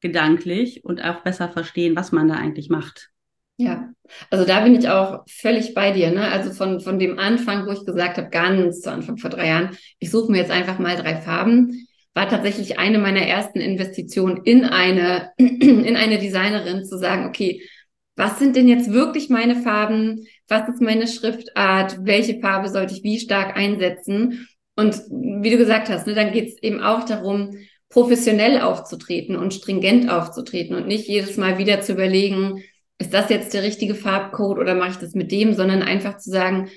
gedanklich 0.00 0.84
und 0.84 1.02
auch 1.02 1.22
besser 1.22 1.48
verstehen, 1.48 1.96
was 1.96 2.12
man 2.12 2.28
da 2.28 2.34
eigentlich 2.34 2.70
macht. 2.70 3.10
Ja, 3.56 3.88
also 4.30 4.44
da 4.44 4.60
bin 4.60 4.76
ich 4.76 4.88
auch 4.88 5.24
völlig 5.28 5.74
bei 5.74 5.90
dir. 5.90 6.12
Ne? 6.12 6.22
Also 6.30 6.52
von, 6.52 6.78
von 6.78 7.00
dem 7.00 7.18
Anfang, 7.18 7.66
wo 7.66 7.72
ich 7.72 7.84
gesagt 7.84 8.16
habe, 8.16 8.28
ganz 8.28 8.82
zu 8.82 8.92
Anfang 8.92 9.18
vor 9.18 9.30
drei 9.30 9.48
Jahren, 9.48 9.76
ich 9.98 10.12
suche 10.12 10.30
mir 10.30 10.38
jetzt 10.38 10.52
einfach 10.52 10.78
mal 10.78 10.94
drei 10.94 11.16
Farben 11.16 11.87
war 12.18 12.28
tatsächlich 12.28 12.80
eine 12.80 12.98
meiner 12.98 13.20
ersten 13.20 13.60
Investitionen 13.60 14.42
in 14.42 14.64
eine, 14.64 15.30
in 15.38 15.94
eine 15.94 16.18
Designerin 16.18 16.84
zu 16.84 16.98
sagen, 16.98 17.28
okay, 17.28 17.62
was 18.16 18.40
sind 18.40 18.56
denn 18.56 18.66
jetzt 18.66 18.92
wirklich 18.92 19.28
meine 19.28 19.54
Farben? 19.54 20.26
Was 20.48 20.68
ist 20.68 20.82
meine 20.82 21.06
Schriftart? 21.06 21.98
Welche 22.02 22.40
Farbe 22.40 22.70
sollte 22.70 22.92
ich 22.92 23.04
wie 23.04 23.20
stark 23.20 23.56
einsetzen? 23.56 24.48
Und 24.74 24.96
wie 25.10 25.50
du 25.50 25.58
gesagt 25.58 25.90
hast, 25.90 26.08
ne, 26.08 26.14
dann 26.14 26.32
geht 26.32 26.48
es 26.48 26.60
eben 26.60 26.80
auch 26.80 27.04
darum, 27.04 27.56
professionell 27.88 28.62
aufzutreten 28.62 29.36
und 29.36 29.54
stringent 29.54 30.10
aufzutreten 30.10 30.74
und 30.74 30.88
nicht 30.88 31.06
jedes 31.06 31.36
Mal 31.36 31.56
wieder 31.58 31.82
zu 31.82 31.92
überlegen, 31.92 32.64
ist 32.98 33.14
das 33.14 33.30
jetzt 33.30 33.54
der 33.54 33.62
richtige 33.62 33.94
Farbcode 33.94 34.58
oder 34.58 34.74
mache 34.74 34.90
ich 34.90 34.96
das 34.96 35.14
mit 35.14 35.30
dem, 35.30 35.54
sondern 35.54 35.82
einfach 35.82 36.18
zu 36.18 36.30
sagen, 36.30 36.68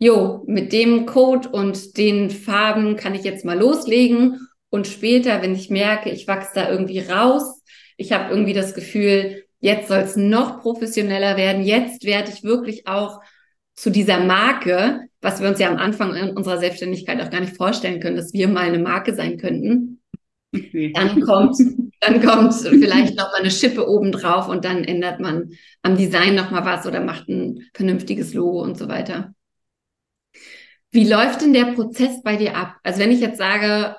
jo, 0.00 0.42
mit 0.48 0.72
dem 0.72 1.06
Code 1.06 1.48
und 1.50 1.96
den 1.96 2.30
Farben 2.30 2.96
kann 2.96 3.14
ich 3.14 3.22
jetzt 3.22 3.44
mal 3.44 3.56
loslegen 3.56 4.40
und 4.70 4.86
später, 4.86 5.42
wenn 5.42 5.54
ich 5.54 5.70
merke, 5.70 6.10
ich 6.10 6.26
wachse 6.28 6.50
da 6.54 6.70
irgendwie 6.70 7.00
raus, 7.00 7.62
ich 7.96 8.12
habe 8.12 8.30
irgendwie 8.30 8.52
das 8.52 8.74
Gefühl, 8.74 9.44
jetzt 9.60 9.88
soll 9.88 9.98
es 9.98 10.16
noch 10.16 10.60
professioneller 10.60 11.36
werden, 11.36 11.64
jetzt 11.64 12.04
werde 12.04 12.30
ich 12.30 12.44
wirklich 12.44 12.86
auch 12.86 13.20
zu 13.74 13.90
dieser 13.90 14.20
Marke, 14.20 15.02
was 15.20 15.40
wir 15.40 15.48
uns 15.48 15.58
ja 15.58 15.68
am 15.68 15.76
Anfang 15.76 16.36
unserer 16.36 16.58
Selbstständigkeit 16.58 17.20
auch 17.20 17.30
gar 17.30 17.40
nicht 17.40 17.56
vorstellen 17.56 18.00
können, 18.00 18.16
dass 18.16 18.32
wir 18.32 18.48
mal 18.48 18.66
eine 18.66 18.78
Marke 18.78 19.14
sein 19.14 19.36
könnten. 19.38 20.00
Dann 20.52 21.20
kommt, 21.20 21.56
dann 22.00 22.22
kommt 22.22 22.54
vielleicht 22.54 23.16
noch 23.16 23.32
mal 23.32 23.40
eine 23.40 23.50
Schippe 23.50 23.88
obendrauf 23.88 24.48
und 24.48 24.64
dann 24.64 24.84
ändert 24.84 25.20
man 25.20 25.50
am 25.82 25.96
Design 25.96 26.34
noch 26.34 26.50
mal 26.50 26.64
was 26.64 26.86
oder 26.86 27.00
macht 27.00 27.28
ein 27.28 27.68
vernünftiges 27.74 28.34
Logo 28.34 28.62
und 28.62 28.78
so 28.78 28.88
weiter. 28.88 29.34
Wie 30.90 31.08
läuft 31.08 31.42
denn 31.42 31.52
der 31.52 31.72
Prozess 31.72 32.22
bei 32.22 32.36
dir 32.36 32.56
ab? 32.56 32.76
Also 32.82 33.00
wenn 33.00 33.12
ich 33.12 33.20
jetzt 33.20 33.38
sage, 33.38 33.96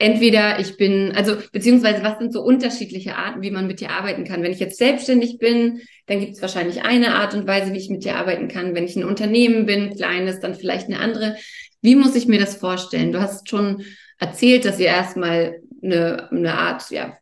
entweder 0.00 0.58
ich 0.58 0.78
bin, 0.78 1.12
also 1.14 1.36
beziehungsweise 1.52 2.02
was 2.02 2.18
sind 2.18 2.32
so 2.32 2.42
unterschiedliche 2.42 3.16
Arten, 3.16 3.42
wie 3.42 3.50
man 3.50 3.66
mit 3.66 3.80
dir 3.80 3.90
arbeiten 3.90 4.24
kann? 4.24 4.42
Wenn 4.42 4.50
ich 4.50 4.58
jetzt 4.58 4.78
selbstständig 4.78 5.38
bin, 5.38 5.82
dann 6.06 6.20
gibt 6.20 6.32
es 6.32 6.42
wahrscheinlich 6.42 6.82
eine 6.82 7.14
Art 7.14 7.34
und 7.34 7.46
Weise, 7.46 7.72
wie 7.72 7.78
ich 7.78 7.90
mit 7.90 8.02
dir 8.02 8.16
arbeiten 8.16 8.48
kann. 8.48 8.74
Wenn 8.74 8.86
ich 8.86 8.96
ein 8.96 9.04
Unternehmen 9.04 9.66
bin, 9.66 9.94
kleines, 9.94 10.40
dann 10.40 10.54
vielleicht 10.54 10.86
eine 10.86 11.00
andere. 11.00 11.36
Wie 11.82 11.96
muss 11.96 12.16
ich 12.16 12.26
mir 12.26 12.40
das 12.40 12.56
vorstellen? 12.56 13.12
Du 13.12 13.20
hast 13.20 13.50
schon 13.50 13.84
erzählt, 14.18 14.64
dass 14.64 14.80
ihr 14.80 14.86
erstmal 14.86 15.60
eine, 15.82 16.30
eine 16.30 16.54
Art 16.54 16.90
ja, 16.90 17.18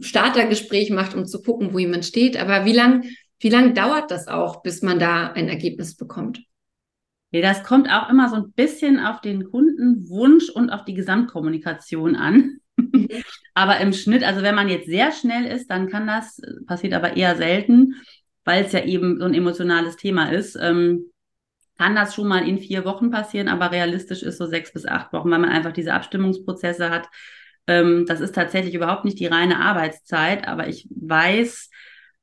Startergespräch 0.00 0.90
macht, 0.90 1.16
um 1.16 1.26
zu 1.26 1.42
gucken, 1.42 1.74
wo 1.74 1.80
jemand 1.80 2.04
steht. 2.04 2.40
Aber 2.40 2.64
wie 2.64 2.72
lang, 2.72 3.04
wie 3.40 3.48
lang 3.48 3.74
dauert 3.74 4.12
das 4.12 4.28
auch, 4.28 4.62
bis 4.62 4.80
man 4.80 5.00
da 5.00 5.32
ein 5.32 5.48
Ergebnis 5.48 5.96
bekommt? 5.96 6.40
Ja, 7.32 7.40
das 7.40 7.64
kommt 7.64 7.90
auch 7.90 8.10
immer 8.10 8.28
so 8.28 8.36
ein 8.36 8.52
bisschen 8.52 9.00
auf 9.00 9.20
den 9.22 9.50
Kundenwunsch 9.50 10.50
und 10.50 10.70
auf 10.70 10.84
die 10.84 10.94
Gesamtkommunikation 10.94 12.14
an. 12.14 12.58
Aber 13.54 13.78
im 13.80 13.92
Schnitt, 13.92 14.22
also 14.22 14.42
wenn 14.42 14.54
man 14.54 14.68
jetzt 14.68 14.86
sehr 14.86 15.12
schnell 15.12 15.46
ist, 15.46 15.68
dann 15.70 15.88
kann 15.88 16.06
das, 16.06 16.40
passiert 16.66 16.94
aber 16.94 17.16
eher 17.16 17.36
selten, 17.36 17.94
weil 18.44 18.64
es 18.64 18.72
ja 18.72 18.82
eben 18.84 19.18
so 19.18 19.26
ein 19.26 19.34
emotionales 19.34 19.96
Thema 19.96 20.30
ist, 20.32 20.56
ähm, 20.60 21.06
kann 21.78 21.94
das 21.94 22.14
schon 22.14 22.28
mal 22.28 22.46
in 22.46 22.58
vier 22.58 22.84
Wochen 22.84 23.10
passieren, 23.10 23.48
aber 23.48 23.72
realistisch 23.72 24.22
ist 24.22 24.38
so 24.38 24.46
sechs 24.46 24.72
bis 24.72 24.86
acht 24.86 25.12
Wochen, 25.12 25.30
weil 25.30 25.38
man 25.38 25.50
einfach 25.50 25.72
diese 25.72 25.94
Abstimmungsprozesse 25.94 26.90
hat. 26.90 27.08
Ähm, 27.66 28.06
das 28.06 28.20
ist 28.20 28.34
tatsächlich 28.34 28.74
überhaupt 28.74 29.04
nicht 29.04 29.18
die 29.18 29.26
reine 29.26 29.60
Arbeitszeit, 29.60 30.46
aber 30.46 30.68
ich 30.68 30.88
weiß, 30.90 31.70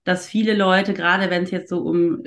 dass 0.03 0.27
viele 0.27 0.55
Leute, 0.55 0.93
gerade 0.93 1.29
wenn 1.29 1.43
es 1.43 1.51
jetzt 1.51 1.69
so 1.69 1.79
um 1.81 2.23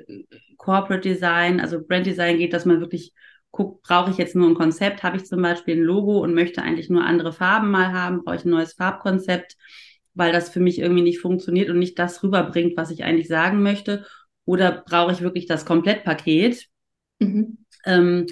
Corporate 0.63 1.07
Design, 1.07 1.61
also 1.61 1.83
Brand 1.85 2.07
Design 2.07 2.39
geht, 2.39 2.53
dass 2.53 2.65
man 2.65 2.81
wirklich 2.81 3.13
guckt, 3.51 3.83
brauche 3.83 4.11
ich 4.11 4.17
jetzt 4.17 4.37
nur 4.37 4.49
ein 4.49 4.55
Konzept, 4.55 5.03
habe 5.03 5.17
ich 5.17 5.27
zum 5.27 5.43
Beispiel 5.43 5.77
ein 5.77 5.83
Logo 5.83 6.21
und 6.21 6.35
möchte 6.35 6.63
eigentlich 6.63 6.89
nur 6.89 7.05
andere 7.05 7.33
Farben 7.33 7.71
mal 7.71 7.93
haben, 7.93 8.25
brauche 8.25 8.37
ich 8.37 8.45
ein 8.45 8.51
neues 8.51 8.75
Farbkonzept, 8.75 9.57
weil 10.15 10.33
das 10.33 10.51
für 10.51 10.61
mich 10.61 10.79
irgendwie 10.79 11.03
nicht 11.03 11.19
funktioniert 11.19 11.69
und 11.69 11.79
nicht 11.79 11.99
das 11.99 12.23
rüberbringt, 12.23 12.77
was 12.77 12.91
ich 12.91 13.05
eigentlich 13.05 13.29
sagen 13.29 13.63
möchte. 13.63 14.07
Oder 14.45 14.83
brauche 14.87 15.13
ich 15.13 15.21
wirklich 15.21 15.47
das 15.47 15.67
Komplettpaket? 15.67 16.67
Mhm. 17.19 17.59
Ähm, 17.85 18.27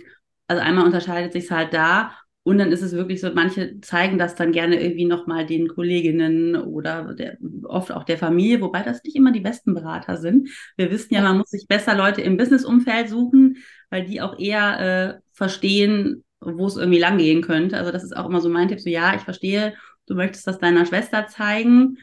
also 0.46 0.62
einmal 0.62 0.86
unterscheidet 0.86 1.32
sich 1.32 1.50
halt 1.50 1.74
da 1.74 2.12
und 2.50 2.58
dann 2.58 2.72
ist 2.72 2.82
es 2.82 2.94
wirklich 2.94 3.20
so, 3.20 3.30
manche 3.32 3.80
zeigen 3.80 4.18
das 4.18 4.34
dann 4.34 4.50
gerne 4.50 4.82
irgendwie 4.82 5.04
nochmal 5.04 5.46
den 5.46 5.68
Kolleginnen 5.68 6.56
oder 6.56 7.14
der, 7.14 7.38
oft 7.62 7.92
auch 7.92 8.02
der 8.02 8.18
Familie, 8.18 8.60
wobei 8.60 8.82
das 8.82 9.04
nicht 9.04 9.14
immer 9.14 9.30
die 9.30 9.38
besten 9.38 9.72
Berater 9.72 10.16
sind. 10.16 10.48
Wir 10.76 10.90
wissen 10.90 11.14
ja, 11.14 11.22
man 11.22 11.38
muss 11.38 11.50
sich 11.50 11.68
besser 11.68 11.94
Leute 11.94 12.22
im 12.22 12.36
Businessumfeld 12.36 13.08
suchen, 13.08 13.58
weil 13.88 14.04
die 14.04 14.20
auch 14.20 14.36
eher 14.36 14.80
äh, 14.80 15.20
verstehen, 15.32 16.24
wo 16.40 16.66
es 16.66 16.76
irgendwie 16.76 16.98
langgehen 16.98 17.40
könnte. 17.40 17.76
Also 17.78 17.92
das 17.92 18.02
ist 18.02 18.16
auch 18.16 18.26
immer 18.26 18.40
so 18.40 18.48
mein 18.48 18.66
Tipp, 18.66 18.80
so 18.80 18.90
ja, 18.90 19.14
ich 19.14 19.22
verstehe, 19.22 19.74
du 20.06 20.16
möchtest 20.16 20.44
das 20.48 20.58
deiner 20.58 20.86
Schwester 20.86 21.28
zeigen, 21.28 21.98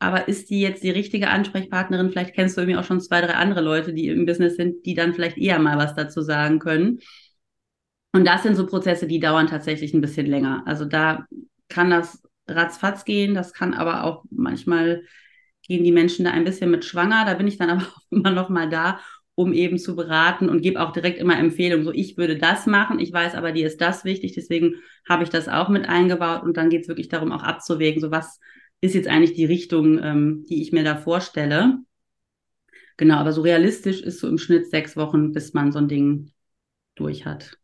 aber 0.00 0.26
ist 0.26 0.50
die 0.50 0.60
jetzt 0.60 0.82
die 0.82 0.90
richtige 0.90 1.30
Ansprechpartnerin? 1.30 2.10
Vielleicht 2.10 2.34
kennst 2.34 2.56
du 2.56 2.62
irgendwie 2.62 2.76
auch 2.76 2.84
schon 2.84 3.00
zwei, 3.00 3.20
drei 3.20 3.34
andere 3.34 3.60
Leute, 3.60 3.94
die 3.94 4.08
im 4.08 4.26
Business 4.26 4.56
sind, 4.56 4.84
die 4.84 4.94
dann 4.94 5.14
vielleicht 5.14 5.38
eher 5.38 5.60
mal 5.60 5.78
was 5.78 5.94
dazu 5.94 6.22
sagen 6.22 6.58
können. 6.58 6.98
Und 8.12 8.26
das 8.26 8.42
sind 8.42 8.56
so 8.56 8.66
Prozesse, 8.66 9.06
die 9.06 9.20
dauern 9.20 9.46
tatsächlich 9.46 9.94
ein 9.94 10.00
bisschen 10.00 10.26
länger. 10.26 10.62
Also 10.66 10.84
da 10.84 11.26
kann 11.68 11.90
das 11.90 12.22
ratzfatz 12.46 13.04
gehen, 13.04 13.34
das 13.34 13.52
kann 13.54 13.74
aber 13.74 14.04
auch 14.04 14.24
manchmal 14.30 15.02
gehen 15.66 15.84
die 15.84 15.92
Menschen 15.92 16.24
da 16.24 16.32
ein 16.32 16.44
bisschen 16.44 16.70
mit 16.70 16.84
schwanger. 16.84 17.24
Da 17.24 17.34
bin 17.34 17.46
ich 17.46 17.56
dann 17.56 17.70
aber 17.70 17.82
auch 17.82 18.02
immer 18.10 18.30
noch 18.30 18.48
mal 18.48 18.68
da, 18.68 19.00
um 19.34 19.52
eben 19.52 19.78
zu 19.78 19.96
beraten 19.96 20.48
und 20.48 20.60
gebe 20.60 20.80
auch 20.80 20.92
direkt 20.92 21.18
immer 21.18 21.38
Empfehlungen. 21.38 21.84
So, 21.84 21.92
ich 21.92 22.16
würde 22.16 22.36
das 22.36 22.66
machen, 22.66 22.98
ich 22.98 23.12
weiß 23.12 23.34
aber, 23.34 23.52
dir 23.52 23.66
ist 23.66 23.80
das 23.80 24.04
wichtig, 24.04 24.32
deswegen 24.34 24.76
habe 25.08 25.24
ich 25.24 25.30
das 25.30 25.48
auch 25.48 25.68
mit 25.68 25.88
eingebaut 25.88 26.42
und 26.42 26.56
dann 26.56 26.68
geht 26.68 26.82
es 26.82 26.88
wirklich 26.88 27.08
darum, 27.08 27.32
auch 27.32 27.42
abzuwägen, 27.42 28.00
so 28.00 28.10
was 28.10 28.40
ist 28.80 28.94
jetzt 28.94 29.08
eigentlich 29.08 29.34
die 29.34 29.44
Richtung, 29.44 29.98
ähm, 30.02 30.44
die 30.48 30.60
ich 30.60 30.72
mir 30.72 30.84
da 30.84 30.96
vorstelle. 30.96 31.78
Genau, 32.96 33.16
aber 33.16 33.32
so 33.32 33.42
realistisch 33.42 34.00
ist 34.00 34.20
so 34.20 34.28
im 34.28 34.38
Schnitt 34.38 34.68
sechs 34.70 34.96
Wochen, 34.96 35.32
bis 35.32 35.52
man 35.54 35.72
so 35.72 35.78
ein 35.78 35.88
Ding 35.88 36.32
durch 36.94 37.24
hat. 37.26 37.58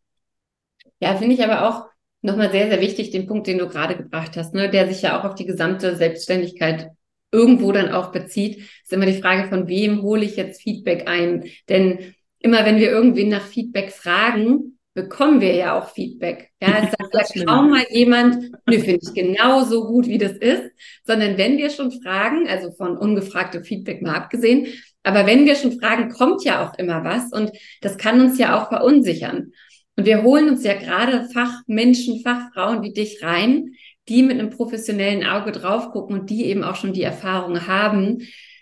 Ja, 1.01 1.17
finde 1.17 1.35
ich 1.35 1.45
aber 1.45 1.69
auch 1.69 1.87
nochmal 2.23 2.51
sehr, 2.51 2.69
sehr 2.69 2.81
wichtig, 2.81 3.11
den 3.11 3.27
Punkt, 3.27 3.47
den 3.47 3.59
du 3.59 3.69
gerade 3.69 3.97
gebracht 3.97 4.37
hast, 4.37 4.55
ne, 4.55 4.69
der 4.69 4.89
sich 4.89 5.03
ja 5.03 5.19
auch 5.19 5.25
auf 5.25 5.35
die 5.35 5.47
gesamte 5.47 5.97
Selbstständigkeit 5.97 6.89
irgendwo 7.31 7.73
dann 7.73 7.91
auch 7.93 8.11
bezieht, 8.11 8.59
ist 8.83 8.93
immer 8.93 9.07
die 9.07 9.21
Frage, 9.21 9.49
von 9.49 9.69
wem 9.69 10.03
hole 10.03 10.25
ich 10.25 10.37
jetzt 10.37 10.63
Feedback 10.63 11.09
ein? 11.09 11.45
Denn 11.69 12.15
immer 12.39 12.65
wenn 12.65 12.79
wir 12.79 12.91
irgendwen 12.91 13.29
nach 13.29 13.47
Feedback 13.47 13.93
fragen, 13.93 14.79
bekommen 14.95 15.41
wir 15.41 15.55
ja 15.55 15.79
auch 15.79 15.91
Feedback. 15.91 16.51
Ja, 16.61 16.79
es 16.83 16.91
sagt 17.13 17.37
ja 17.37 17.45
kaum 17.45 17.71
mal 17.71 17.85
jemand, 17.91 18.51
nö, 18.67 18.79
finde 18.81 19.01
ich 19.03 19.15
genauso 19.15 19.87
gut, 19.87 20.07
wie 20.07 20.19
das 20.19 20.33
ist, 20.33 20.65
sondern 21.05 21.39
wenn 21.39 21.59
wir 21.59 21.71
schon 21.71 21.93
fragen, 22.03 22.49
also 22.49 22.73
von 22.73 22.97
ungefragtem 22.97 23.63
Feedback 23.63 24.03
mal 24.03 24.17
abgesehen, 24.17 24.67
aber 25.05 25.25
wenn 25.27 25.47
wir 25.47 25.55
schon 25.55 25.79
fragen, 25.79 26.11
kommt 26.11 26.45
ja 26.45 26.67
auch 26.67 26.77
immer 26.79 27.05
was 27.05 27.33
und 27.33 27.53
das 27.81 27.97
kann 27.97 28.21
uns 28.21 28.39
ja 28.39 28.59
auch 28.59 28.69
verunsichern. 28.69 29.53
Und 29.99 30.05
wir 30.05 30.23
holen 30.23 30.49
uns 30.49 30.63
ja 30.63 30.75
gerade 30.75 31.29
Fachmenschen, 31.29 32.23
Fachfrauen 32.23 32.85
wie 32.85 32.93
dich 32.93 33.21
rein, 33.25 33.75
die 34.09 34.23
mit 34.23 34.39
einem 34.39 34.49
professionellen 34.49 35.27
Auge 35.27 35.51
drauf 35.51 35.91
gucken 35.91 36.21
und 36.21 36.31
die 36.31 36.45
eben 36.45 36.63
auch 36.63 36.77
schon 36.77 36.93
die 36.93 37.03
Erfahrung 37.03 37.67
haben, 37.67 38.19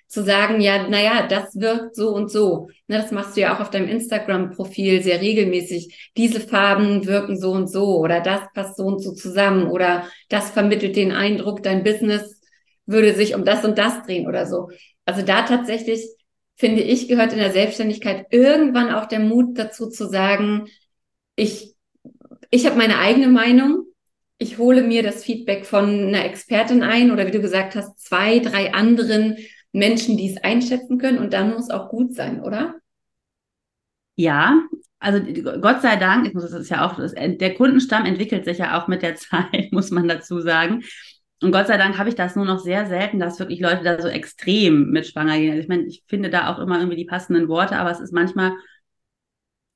zu 0.09 0.22
sagen, 0.22 0.62
ja, 0.62 0.88
naja, 0.88 1.27
das 1.29 1.61
wirkt 1.61 1.94
so 1.94 2.09
und 2.09 2.31
so. 2.31 2.70
Ne, 2.88 2.96
das 2.96 3.12
machst 3.12 3.37
du 3.37 3.42
ja 3.42 3.55
auch 3.55 3.61
auf 3.61 3.68
deinem 3.68 3.87
Instagram-Profil 3.87 5.03
sehr 5.03 5.20
regelmäßig. 5.20 6.11
Diese 6.16 6.40
Farben 6.40 7.05
wirken 7.05 7.38
so 7.38 7.51
und 7.53 7.70
so 7.70 7.99
oder 7.99 8.22
das 8.22 8.40
passt 8.55 8.79
so 8.79 8.85
und 8.85 9.03
so 9.03 9.12
zusammen 9.12 9.66
oder 9.66 10.09
das 10.31 10.53
vermittelt 10.53 10.96
den 10.96 11.12
Eindruck, 11.12 11.62
dein 11.62 11.85
Business 11.85 12.40
würde 12.87 13.12
sich 13.12 13.35
um 13.35 13.44
das 13.44 13.62
und 13.62 13.77
das 13.77 14.05
drehen 14.05 14.27
oder 14.27 14.46
so. 14.46 14.70
Also 15.05 15.20
da 15.20 15.42
tatsächlich, 15.42 16.01
finde 16.55 16.81
ich, 16.81 17.09
gehört 17.09 17.35
in 17.35 17.40
der 17.40 17.53
Selbstständigkeit 17.53 18.25
irgendwann 18.31 18.90
auch 18.90 19.05
der 19.05 19.20
Mut 19.20 19.59
dazu 19.59 19.90
zu 19.90 20.09
sagen, 20.09 20.68
ich, 21.37 21.75
ich 22.51 22.66
habe 22.66 22.77
meine 22.77 22.99
eigene 22.99 23.29
Meinung. 23.29 23.85
Ich 24.38 24.59
hole 24.59 24.83
mir 24.83 25.03
das 25.03 25.25
Feedback 25.25 25.64
von 25.64 26.09
einer 26.09 26.25
Expertin 26.25 26.83
ein 26.83 27.11
oder 27.11 27.27
wie 27.27 27.31
du 27.31 27.40
gesagt 27.40 27.75
hast, 27.75 27.99
zwei, 28.01 28.40
drei 28.40 28.75
anderen 28.75 29.37
Menschen, 29.72 30.16
die 30.16 30.33
es 30.33 30.42
einschätzen 30.42 30.99
können 30.99 31.18
und 31.18 31.33
dann 31.33 31.53
muss 31.53 31.70
auch 31.70 31.88
gut 31.88 32.14
sein, 32.14 32.42
oder? 32.42 32.75
Ja, 34.16 34.62
also 34.99 35.20
Gott 35.61 35.83
sei 35.83 35.96
Dank, 35.96 36.27
ich 36.27 36.35
muss 36.35 36.44
das 36.44 36.53
ist 36.53 36.70
ja 36.70 36.87
auch, 36.87 36.99
der 36.99 37.55
Kundenstamm 37.55 38.07
entwickelt 38.07 38.44
sich 38.44 38.59
ja 38.59 38.81
auch 38.81 38.88
mit 38.88 39.03
der 39.03 39.14
Zeit, 39.16 39.72
muss 39.72 39.90
man 39.90 40.09
dazu 40.09 40.40
sagen. 40.40 40.83
Und 41.42 41.53
Gott 41.53 41.66
sei 41.66 41.77
Dank 41.77 41.99
habe 41.99 42.09
ich 42.09 42.14
das 42.14 42.35
nur 42.35 42.46
noch 42.46 42.59
sehr 42.59 42.87
selten, 42.87 43.18
dass 43.20 43.38
wirklich 43.38 43.61
Leute 43.61 43.85
da 43.85 44.01
so 44.01 44.09
extrem 44.09 44.90
mit 44.90 45.07
schwanger 45.07 45.38
gehen. 45.38 45.51
Also 45.51 45.62
ich 45.62 45.68
meine, 45.68 45.85
ich 45.85 46.03
finde 46.07 46.31
da 46.31 46.53
auch 46.53 46.59
immer 46.59 46.79
irgendwie 46.79 46.96
die 46.96 47.05
passenden 47.05 47.49
Worte, 47.49 47.77
aber 47.77 47.90
es 47.90 48.01
ist 48.01 48.12
manchmal 48.12 48.53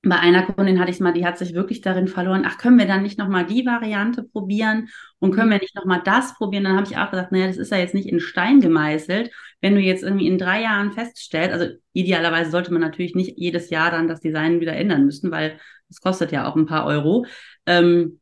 bei 0.02 0.18
einer 0.18 0.46
Kundin 0.46 0.80
hatte 0.80 0.90
ich 0.90 0.96
es 0.96 1.00
mal, 1.00 1.12
die 1.12 1.26
hat 1.26 1.36
sich 1.36 1.52
wirklich 1.52 1.82
darin 1.82 2.08
verloren, 2.08 2.44
ach, 2.46 2.56
können 2.56 2.78
wir 2.78 2.86
dann 2.86 3.02
nicht 3.02 3.18
nochmal 3.18 3.44
die 3.44 3.66
Variante 3.66 4.22
probieren 4.22 4.88
und 5.18 5.34
können 5.34 5.50
wir 5.50 5.58
nicht 5.58 5.74
nochmal 5.74 6.00
das 6.02 6.34
probieren? 6.36 6.64
Dann 6.64 6.76
habe 6.76 6.86
ich 6.86 6.96
auch 6.96 7.10
gesagt, 7.10 7.32
naja, 7.32 7.48
das 7.48 7.58
ist 7.58 7.70
ja 7.70 7.76
jetzt 7.76 7.94
nicht 7.94 8.08
in 8.08 8.18
Stein 8.18 8.60
gemeißelt. 8.60 9.30
Wenn 9.60 9.74
du 9.74 9.80
jetzt 9.80 10.02
irgendwie 10.02 10.26
in 10.26 10.38
drei 10.38 10.62
Jahren 10.62 10.92
feststellst, 10.92 11.52
also 11.52 11.74
idealerweise 11.92 12.50
sollte 12.50 12.72
man 12.72 12.80
natürlich 12.80 13.14
nicht 13.14 13.36
jedes 13.36 13.68
Jahr 13.68 13.90
dann 13.90 14.08
das 14.08 14.20
Design 14.20 14.60
wieder 14.60 14.74
ändern 14.74 15.04
müssen, 15.04 15.30
weil 15.30 15.58
das 15.88 16.00
kostet 16.00 16.32
ja 16.32 16.48
auch 16.48 16.56
ein 16.56 16.66
paar 16.66 16.86
Euro. 16.86 17.26
Ähm, 17.66 18.20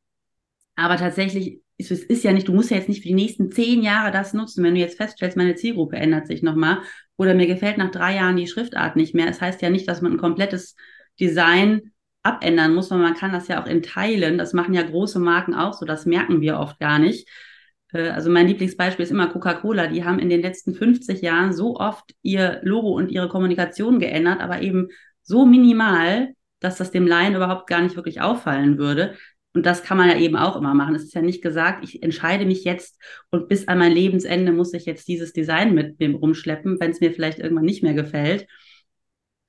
aber 0.74 0.96
tatsächlich, 0.96 1.60
es 1.76 1.92
ist 1.92 2.24
ja 2.24 2.32
nicht, 2.32 2.48
du 2.48 2.52
musst 2.52 2.70
ja 2.70 2.76
jetzt 2.76 2.88
nicht 2.88 3.02
für 3.02 3.08
die 3.08 3.14
nächsten 3.14 3.52
zehn 3.52 3.82
Jahre 3.82 4.10
das 4.10 4.34
nutzen. 4.34 4.64
Wenn 4.64 4.74
du 4.74 4.80
jetzt 4.80 4.96
feststellst, 4.96 5.36
meine 5.36 5.54
Zielgruppe 5.54 5.96
ändert 5.96 6.26
sich 6.26 6.42
nochmal 6.42 6.78
oder 7.16 7.34
mir 7.34 7.46
gefällt 7.46 7.78
nach 7.78 7.92
drei 7.92 8.16
Jahren 8.16 8.36
die 8.36 8.48
Schriftart 8.48 8.96
nicht 8.96 9.14
mehr. 9.14 9.26
Es 9.26 9.38
das 9.38 9.42
heißt 9.42 9.62
ja 9.62 9.70
nicht, 9.70 9.86
dass 9.86 10.02
man 10.02 10.12
ein 10.12 10.18
komplettes 10.18 10.74
Design 11.20 11.92
abändern 12.22 12.74
muss, 12.74 12.90
weil 12.90 12.98
man 12.98 13.14
kann 13.14 13.32
das 13.32 13.48
ja 13.48 13.62
auch 13.62 13.66
in 13.66 13.82
Teilen, 13.82 14.38
das 14.38 14.52
machen 14.52 14.74
ja 14.74 14.82
große 14.82 15.18
Marken 15.18 15.54
auch 15.54 15.72
so, 15.74 15.86
das 15.86 16.06
merken 16.06 16.40
wir 16.40 16.58
oft 16.58 16.78
gar 16.78 16.98
nicht. 16.98 17.28
äh, 17.92 18.10
also 18.10 18.30
mein 18.30 18.48
Lieblingsbeispiel 18.48 19.04
ist 19.04 19.10
immer 19.10 19.28
Coca-Cola. 19.28 19.88
Die 19.88 20.04
haben 20.04 20.18
in 20.18 20.28
den 20.30 20.42
letzten 20.42 20.74
50 20.74 21.22
Jahren 21.22 21.52
so 21.52 21.76
oft 21.76 22.14
ihr 22.22 22.60
Logo 22.62 22.90
und 22.96 23.10
ihre 23.10 23.28
Kommunikation 23.28 23.98
geändert, 23.98 24.40
aber 24.40 24.62
eben 24.62 24.88
so 25.22 25.46
minimal, 25.46 26.34
dass 26.60 26.78
das 26.78 26.90
dem 26.90 27.06
Laien 27.06 27.34
überhaupt 27.34 27.68
gar 27.68 27.82
nicht 27.82 27.96
wirklich 27.96 28.20
auffallen 28.20 28.78
würde. 28.78 29.14
Und 29.54 29.66
das 29.66 29.82
kann 29.82 29.96
man 29.96 30.08
ja 30.08 30.18
eben 30.18 30.36
auch 30.36 30.56
immer 30.56 30.74
machen. 30.74 30.94
Es 30.94 31.04
ist 31.04 31.14
ja 31.14 31.22
nicht 31.22 31.42
gesagt, 31.42 31.82
ich 31.84 32.02
entscheide 32.02 32.46
mich 32.46 32.64
jetzt 32.64 33.00
und 33.30 33.48
bis 33.48 33.66
an 33.68 33.78
mein 33.78 33.92
Lebensende 33.92 34.52
muss 34.52 34.74
ich 34.74 34.84
jetzt 34.86 35.08
dieses 35.08 35.32
Design 35.32 35.74
mit 35.74 35.98
mir 35.98 36.14
rumschleppen, 36.14 36.78
wenn 36.80 36.90
es 36.90 37.00
mir 37.00 37.12
vielleicht 37.12 37.38
irgendwann 37.38 37.64
nicht 37.64 37.82
mehr 37.82 37.94
gefällt. 37.94 38.46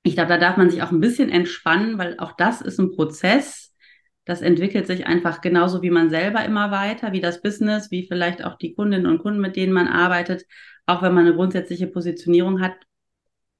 Ich 0.02 0.14
glaube, 0.14 0.28
da 0.28 0.38
darf 0.38 0.56
man 0.56 0.70
sich 0.70 0.82
auch 0.82 0.90
ein 0.90 1.00
bisschen 1.00 1.30
entspannen, 1.30 1.98
weil 1.98 2.18
auch 2.18 2.32
das 2.32 2.60
ist 2.60 2.78
ein 2.78 2.92
Prozess. 2.92 3.74
Das 4.24 4.40
entwickelt 4.42 4.86
sich 4.86 5.06
einfach 5.06 5.40
genauso 5.40 5.82
wie 5.82 5.90
man 5.90 6.10
selber 6.10 6.44
immer 6.44 6.70
weiter, 6.70 7.12
wie 7.12 7.20
das 7.20 7.42
Business, 7.42 7.90
wie 7.90 8.06
vielleicht 8.06 8.44
auch 8.44 8.56
die 8.56 8.74
Kundinnen 8.74 9.06
und 9.06 9.18
Kunden, 9.18 9.40
mit 9.40 9.56
denen 9.56 9.72
man 9.72 9.88
arbeitet. 9.88 10.44
Auch 10.86 11.02
wenn 11.02 11.14
man 11.14 11.26
eine 11.26 11.34
grundsätzliche 11.34 11.86
Positionierung 11.86 12.60
hat, 12.60 12.74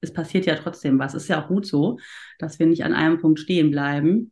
es 0.01 0.11
passiert 0.11 0.45
ja 0.45 0.55
trotzdem 0.55 0.97
was. 0.99 1.13
Ist 1.13 1.27
ja 1.27 1.43
auch 1.43 1.47
gut 1.47 1.65
so, 1.65 1.99
dass 2.39 2.59
wir 2.59 2.65
nicht 2.65 2.83
an 2.83 2.93
einem 2.93 3.19
Punkt 3.19 3.39
stehen 3.39 3.69
bleiben. 3.69 4.31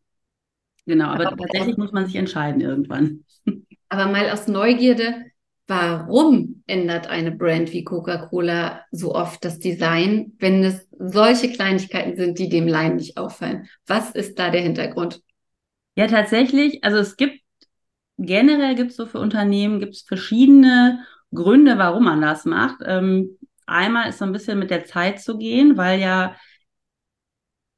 Genau, 0.85 1.09
aber, 1.09 1.27
aber 1.27 1.37
tatsächlich 1.37 1.77
muss 1.77 1.91
man 1.91 2.05
sich 2.07 2.15
entscheiden 2.15 2.61
irgendwann. 2.61 3.23
Aber 3.91 4.05
mal 4.05 4.29
aus 4.29 4.47
Neugierde, 4.47 5.25
warum 5.69 6.63
ändert 6.65 7.07
eine 7.07 7.31
Brand 7.31 7.71
wie 7.71 7.83
Coca-Cola 7.83 8.81
so 8.91 9.13
oft 9.13 9.45
das 9.45 9.59
Design, 9.59 10.33
wenn 10.39 10.63
es 10.63 10.87
solche 10.97 11.51
Kleinigkeiten 11.51 12.17
sind, 12.17 12.39
die 12.39 12.49
dem 12.49 12.67
Laien 12.67 12.95
nicht 12.95 13.17
auffallen? 13.17 13.69
Was 13.85 14.11
ist 14.11 14.39
da 14.39 14.49
der 14.49 14.61
Hintergrund? 14.61 15.21
Ja, 15.95 16.07
tatsächlich, 16.07 16.83
also 16.83 16.97
es 16.97 17.17
gibt 17.17 17.39
generell 18.17 18.75
gibt 18.75 18.91
es 18.91 18.97
so 18.97 19.05
für 19.05 19.19
Unternehmen 19.19 19.79
gibt 19.79 19.93
es 19.93 20.01
verschiedene 20.01 21.05
Gründe, 21.33 21.77
warum 21.77 22.05
man 22.05 22.21
das 22.21 22.45
macht. 22.45 22.81
Ähm, 22.85 23.37
einmal 23.67 24.09
ist 24.09 24.17
so 24.17 24.25
ein 24.25 24.33
bisschen 24.33 24.57
mit 24.59 24.71
der 24.71 24.85
Zeit 24.85 25.21
zu 25.21 25.37
gehen, 25.37 25.77
weil 25.77 25.99
ja 25.99 26.35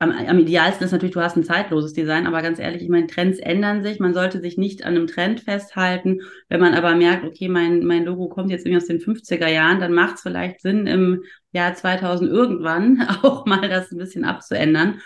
am, 0.01 0.11
am 0.11 0.39
idealsten 0.39 0.83
ist 0.83 0.91
natürlich, 0.93 1.13
du 1.13 1.21
hast 1.21 1.37
ein 1.37 1.43
zeitloses 1.43 1.93
Design, 1.93 2.25
aber 2.25 2.41
ganz 2.41 2.57
ehrlich, 2.57 2.81
ich 2.81 2.89
meine, 2.89 3.05
Trends 3.05 3.37
ändern 3.37 3.83
sich. 3.83 3.99
Man 3.99 4.15
sollte 4.15 4.41
sich 4.41 4.57
nicht 4.57 4.83
an 4.83 4.95
einem 4.95 5.05
Trend 5.05 5.41
festhalten. 5.41 6.21
Wenn 6.49 6.59
man 6.59 6.73
aber 6.73 6.95
merkt, 6.95 7.23
okay, 7.23 7.47
mein, 7.47 7.85
mein 7.85 8.05
Logo 8.05 8.27
kommt 8.27 8.49
jetzt 8.49 8.65
irgendwie 8.65 8.81
aus 8.81 8.87
den 8.87 8.99
50er 8.99 9.47
Jahren, 9.47 9.79
dann 9.79 9.93
macht 9.93 10.15
es 10.15 10.21
vielleicht 10.21 10.61
Sinn, 10.61 10.87
im 10.87 11.23
Jahr 11.51 11.75
2000 11.75 12.31
irgendwann 12.31 12.99
auch 13.21 13.45
mal 13.45 13.69
das 13.69 13.91
ein 13.91 13.99
bisschen 13.99 14.25
abzuändern. 14.25 15.01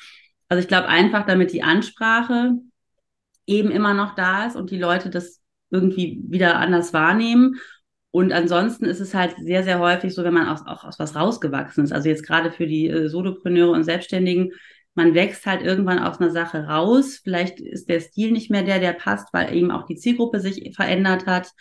Also 0.48 0.62
ich 0.62 0.70
glaube 0.70 0.88
einfach, 0.88 1.26
damit 1.26 1.52
die 1.52 1.64
Ansprache 1.64 2.54
eben 3.46 3.72
immer 3.72 3.94
noch 3.94 4.16
da 4.16 4.46
ist 4.46 4.56
und 4.56 4.72
die 4.72 4.80
Leute 4.80 5.10
das 5.10 5.42
irgendwie 5.72 6.22
wieder 6.26 6.58
anders 6.58 6.94
wahrnehmen. 6.94 7.60
Und 8.12 8.32
ansonsten 8.32 8.86
ist 8.86 9.02
es 9.02 9.14
halt 9.14 9.36
sehr, 9.42 9.64
sehr 9.64 9.80
häufig 9.80 10.16
so, 10.16 10.24
wenn 10.24 10.34
man 10.34 10.48
auch, 10.48 10.66
auch 10.68 10.86
aus 10.86 11.00
was 11.00 11.18
rausgewachsen 11.18 11.84
ist. 11.84 11.92
Also 11.92 12.08
jetzt 12.08 12.26
gerade 12.26 12.50
für 12.50 12.66
die 12.66 12.88
äh, 12.88 13.10
Solopreneure 13.10 13.72
und 13.72 13.84
Selbstständigen, 13.84 14.54
man 14.96 15.14
wächst 15.14 15.46
halt 15.46 15.62
irgendwann 15.62 16.00
aus 16.00 16.20
einer 16.20 16.32
Sache 16.32 16.66
raus. 16.66 17.20
Vielleicht 17.24 17.60
ist 17.60 17.90
der 17.90 18.00
Stil 18.00 18.32
nicht 18.32 18.50
mehr 18.50 18.64
der, 18.64 18.80
der 18.80 18.94
passt, 18.94 19.34
weil 19.34 19.54
eben 19.56 19.72
auch 19.72 19.86
die 19.86 19.98
Zielgruppe 19.98 20.40
sich 20.40 20.74
verändert 20.76 21.26
hat 21.26 21.52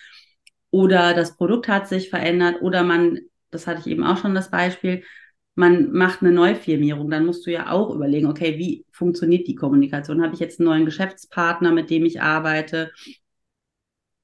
oder 0.70 1.14
das 1.14 1.36
Produkt 1.36 1.68
hat 1.68 1.88
sich 1.88 2.10
verändert 2.10 2.62
oder 2.62 2.82
man, 2.82 3.20
das 3.50 3.66
hatte 3.66 3.80
ich 3.80 3.86
eben 3.86 4.04
auch 4.04 4.16
schon 4.16 4.34
das 4.34 4.50
Beispiel, 4.50 5.04
man 5.54 5.92
macht 5.92 6.20
eine 6.22 6.32
Neufirmierung, 6.32 7.10
dann 7.10 7.26
musst 7.26 7.46
du 7.46 7.52
ja 7.52 7.70
auch 7.70 7.94
überlegen, 7.94 8.26
okay, 8.26 8.58
wie 8.58 8.84
funktioniert 8.90 9.46
die 9.46 9.54
Kommunikation? 9.54 10.22
Habe 10.22 10.34
ich 10.34 10.40
jetzt 10.40 10.58
einen 10.58 10.68
neuen 10.68 10.84
Geschäftspartner, 10.84 11.70
mit 11.70 11.90
dem 11.90 12.04
ich 12.04 12.20
arbeite? 12.20 12.90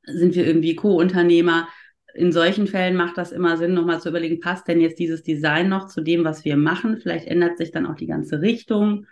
Sind 0.04 0.34
wir 0.34 0.46
irgendwie 0.46 0.74
Co-Unternehmer? 0.74 1.68
In 2.14 2.32
solchen 2.32 2.66
Fällen 2.66 2.96
macht 2.96 3.18
das 3.18 3.32
immer 3.32 3.56
Sinn, 3.56 3.74
nochmal 3.74 4.00
zu 4.00 4.08
überlegen, 4.08 4.40
passt 4.40 4.68
denn 4.68 4.80
jetzt 4.80 4.98
dieses 4.98 5.22
Design 5.22 5.68
noch 5.68 5.88
zu 5.88 6.00
dem, 6.00 6.24
was 6.24 6.44
wir 6.44 6.56
machen? 6.56 6.98
Vielleicht 6.98 7.26
ändert 7.26 7.58
sich 7.58 7.70
dann 7.70 7.86
auch 7.86 7.96
die 7.96 8.06
ganze 8.06 8.40
Richtung 8.40 9.06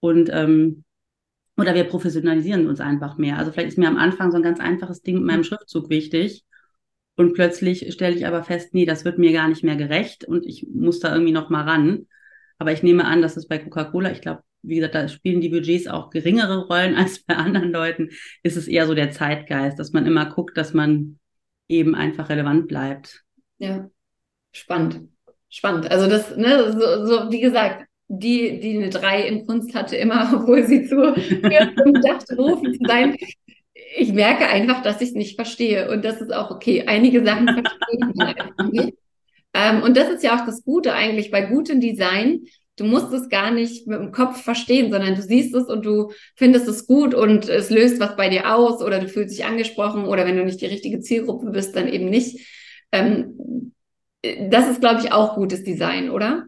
und 0.00 0.30
ähm, 0.32 0.84
oder 1.56 1.74
wir 1.74 1.84
professionalisieren 1.84 2.66
uns 2.66 2.80
einfach 2.80 3.18
mehr. 3.18 3.38
Also 3.38 3.52
vielleicht 3.52 3.68
ist 3.68 3.78
mir 3.78 3.88
am 3.88 3.98
Anfang 3.98 4.30
so 4.30 4.38
ein 4.38 4.42
ganz 4.42 4.58
einfaches 4.58 5.02
Ding 5.02 5.16
mit 5.16 5.24
meinem 5.24 5.44
Schriftzug 5.44 5.90
wichtig 5.90 6.44
und 7.16 7.34
plötzlich 7.34 7.92
stelle 7.92 8.16
ich 8.16 8.26
aber 8.26 8.42
fest, 8.42 8.74
nee, 8.74 8.86
das 8.86 9.04
wird 9.04 9.18
mir 9.18 9.32
gar 9.32 9.48
nicht 9.48 9.62
mehr 9.62 9.76
gerecht 9.76 10.24
und 10.24 10.46
ich 10.46 10.66
muss 10.72 11.00
da 11.00 11.12
irgendwie 11.12 11.32
noch 11.32 11.50
mal 11.50 11.62
ran. 11.62 12.06
Aber 12.58 12.72
ich 12.72 12.82
nehme 12.82 13.04
an, 13.04 13.22
dass 13.22 13.36
es 13.36 13.48
bei 13.48 13.58
Coca-Cola, 13.58 14.12
ich 14.12 14.20
glaube, 14.20 14.42
wie 14.62 14.76
gesagt, 14.76 14.94
da 14.94 15.08
spielen 15.08 15.40
die 15.40 15.48
Budgets 15.48 15.88
auch 15.88 16.10
geringere 16.10 16.66
Rollen 16.66 16.94
als 16.96 17.22
bei 17.24 17.36
anderen 17.36 17.70
Leuten. 17.70 18.10
Ist 18.42 18.56
es 18.56 18.68
eher 18.68 18.86
so 18.86 18.94
der 18.94 19.10
Zeitgeist, 19.10 19.78
dass 19.78 19.92
man 19.92 20.06
immer 20.06 20.26
guckt, 20.26 20.56
dass 20.56 20.72
man 20.72 21.18
eben 21.72 21.94
einfach 21.94 22.28
relevant 22.28 22.68
bleibt. 22.68 23.24
Ja, 23.58 23.88
spannend. 24.52 25.08
Spannend. 25.48 25.90
Also 25.90 26.08
das, 26.08 26.36
ne, 26.36 26.72
so, 26.72 27.06
so 27.06 27.30
wie 27.30 27.40
gesagt, 27.40 27.86
die, 28.08 28.60
die 28.60 28.76
eine 28.76 28.90
3 28.90 29.26
in 29.26 29.46
Kunst 29.46 29.74
hatte, 29.74 29.96
immer, 29.96 30.30
obwohl 30.34 30.66
sie 30.66 30.86
zu 30.86 30.96
dachte, 32.02 32.36
Profi 32.36 32.72
zu 32.72 32.84
sein. 32.86 33.16
Ich 33.96 34.12
merke 34.12 34.46
einfach, 34.46 34.82
dass 34.82 35.00
ich 35.00 35.10
es 35.10 35.14
nicht 35.14 35.36
verstehe. 35.36 35.90
Und 35.90 36.04
das 36.04 36.20
ist 36.20 36.32
auch 36.32 36.50
okay. 36.50 36.84
Einige 36.86 37.24
Sachen 37.24 37.46
verstehe 37.46 38.62
ich 38.64 38.72
nicht. 38.72 38.98
Ähm, 39.54 39.82
und 39.82 39.96
das 39.96 40.08
ist 40.08 40.22
ja 40.22 40.34
auch 40.34 40.46
das 40.46 40.64
Gute 40.64 40.94
eigentlich 40.94 41.30
bei 41.30 41.42
gutem 41.42 41.80
Design, 41.80 42.46
du 42.82 42.88
musst 42.88 43.12
es 43.12 43.28
gar 43.28 43.50
nicht 43.50 43.86
mit 43.86 44.00
dem 44.00 44.12
Kopf 44.12 44.42
verstehen, 44.42 44.90
sondern 44.90 45.14
du 45.14 45.22
siehst 45.22 45.54
es 45.54 45.68
und 45.68 45.86
du 45.86 46.12
findest 46.34 46.66
es 46.66 46.86
gut 46.86 47.14
und 47.14 47.48
es 47.48 47.70
löst 47.70 48.00
was 48.00 48.16
bei 48.16 48.28
dir 48.28 48.54
aus 48.54 48.82
oder 48.82 48.98
du 48.98 49.08
fühlst 49.08 49.36
dich 49.36 49.44
angesprochen 49.44 50.04
oder 50.04 50.26
wenn 50.26 50.36
du 50.36 50.44
nicht 50.44 50.60
die 50.60 50.66
richtige 50.66 51.00
Zielgruppe 51.00 51.50
bist, 51.50 51.76
dann 51.76 51.88
eben 51.88 52.06
nicht. 52.06 52.46
Ähm, 52.90 53.72
das 54.50 54.68
ist, 54.68 54.80
glaube 54.80 55.00
ich, 55.00 55.12
auch 55.12 55.36
gutes 55.36 55.62
Design, 55.62 56.10
oder? 56.10 56.46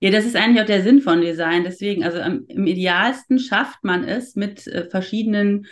Ja, 0.00 0.10
das 0.10 0.24
ist 0.24 0.36
eigentlich 0.36 0.62
auch 0.62 0.66
der 0.66 0.82
Sinn 0.82 1.00
von 1.00 1.20
Design. 1.20 1.64
Deswegen, 1.64 2.04
also 2.04 2.20
am, 2.20 2.44
im 2.48 2.66
idealsten 2.66 3.38
schafft 3.38 3.82
man 3.82 4.04
es 4.04 4.36
mit 4.36 4.66
äh, 4.66 4.88
verschiedenen 4.88 5.66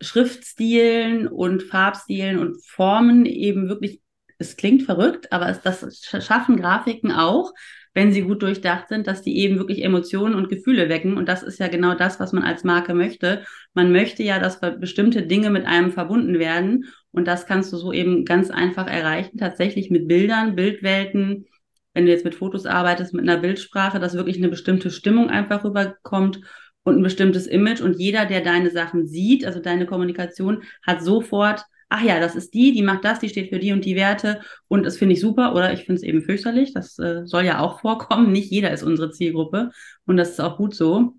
Schriftstilen 0.00 1.28
und 1.28 1.62
Farbstilen 1.62 2.38
und 2.38 2.64
Formen 2.66 3.24
eben 3.24 3.68
wirklich, 3.68 4.00
es 4.38 4.56
klingt 4.56 4.82
verrückt, 4.82 5.32
aber 5.32 5.48
es, 5.48 5.62
das 5.62 6.04
schaffen 6.04 6.56
Grafiken 6.56 7.12
auch, 7.12 7.52
wenn 7.94 8.12
sie 8.12 8.22
gut 8.22 8.42
durchdacht 8.42 8.88
sind, 8.88 9.06
dass 9.06 9.22
die 9.22 9.38
eben 9.38 9.58
wirklich 9.58 9.84
Emotionen 9.84 10.34
und 10.34 10.48
Gefühle 10.48 10.88
wecken. 10.88 11.16
Und 11.16 11.28
das 11.28 11.42
ist 11.42 11.58
ja 11.58 11.68
genau 11.68 11.94
das, 11.94 12.18
was 12.20 12.32
man 12.32 12.42
als 12.42 12.64
Marke 12.64 12.94
möchte. 12.94 13.44
Man 13.74 13.92
möchte 13.92 14.22
ja, 14.22 14.38
dass 14.38 14.60
bestimmte 14.60 15.22
Dinge 15.22 15.50
mit 15.50 15.66
einem 15.66 15.92
verbunden 15.92 16.38
werden. 16.38 16.86
Und 17.10 17.28
das 17.28 17.46
kannst 17.46 17.72
du 17.72 17.76
so 17.76 17.92
eben 17.92 18.24
ganz 18.24 18.50
einfach 18.50 18.86
erreichen, 18.86 19.36
tatsächlich 19.36 19.90
mit 19.90 20.08
Bildern, 20.08 20.56
Bildwelten. 20.56 21.46
Wenn 21.92 22.06
du 22.06 22.10
jetzt 22.10 22.24
mit 22.24 22.34
Fotos 22.34 22.64
arbeitest, 22.64 23.12
mit 23.12 23.28
einer 23.28 23.40
Bildsprache, 23.40 24.00
dass 24.00 24.14
wirklich 24.14 24.38
eine 24.38 24.48
bestimmte 24.48 24.90
Stimmung 24.90 25.28
einfach 25.28 25.62
rüberkommt 25.62 26.40
und 26.84 26.96
ein 26.96 27.02
bestimmtes 27.02 27.46
Image. 27.46 27.82
Und 27.82 27.98
jeder, 27.98 28.24
der 28.24 28.40
deine 28.40 28.70
Sachen 28.70 29.06
sieht, 29.06 29.44
also 29.44 29.60
deine 29.60 29.84
Kommunikation, 29.84 30.62
hat 30.82 31.02
sofort 31.02 31.64
ach 31.92 32.02
ja, 32.02 32.18
das 32.20 32.34
ist 32.34 32.54
die, 32.54 32.72
die 32.72 32.82
macht 32.82 33.04
das, 33.04 33.18
die 33.20 33.28
steht 33.28 33.50
für 33.50 33.58
die 33.58 33.72
und 33.72 33.84
die 33.84 33.96
Werte 33.96 34.40
und 34.66 34.84
das 34.84 34.96
finde 34.96 35.14
ich 35.14 35.20
super 35.20 35.54
oder 35.54 35.74
ich 35.74 35.80
finde 35.80 35.96
es 35.96 36.02
eben 36.02 36.22
fürchterlich. 36.22 36.72
Das 36.72 36.98
äh, 36.98 37.26
soll 37.26 37.44
ja 37.44 37.60
auch 37.60 37.80
vorkommen. 37.80 38.32
Nicht 38.32 38.50
jeder 38.50 38.70
ist 38.70 38.82
unsere 38.82 39.10
Zielgruppe 39.10 39.70
und 40.06 40.16
das 40.16 40.30
ist 40.30 40.40
auch 40.40 40.56
gut 40.56 40.74
so. 40.74 41.12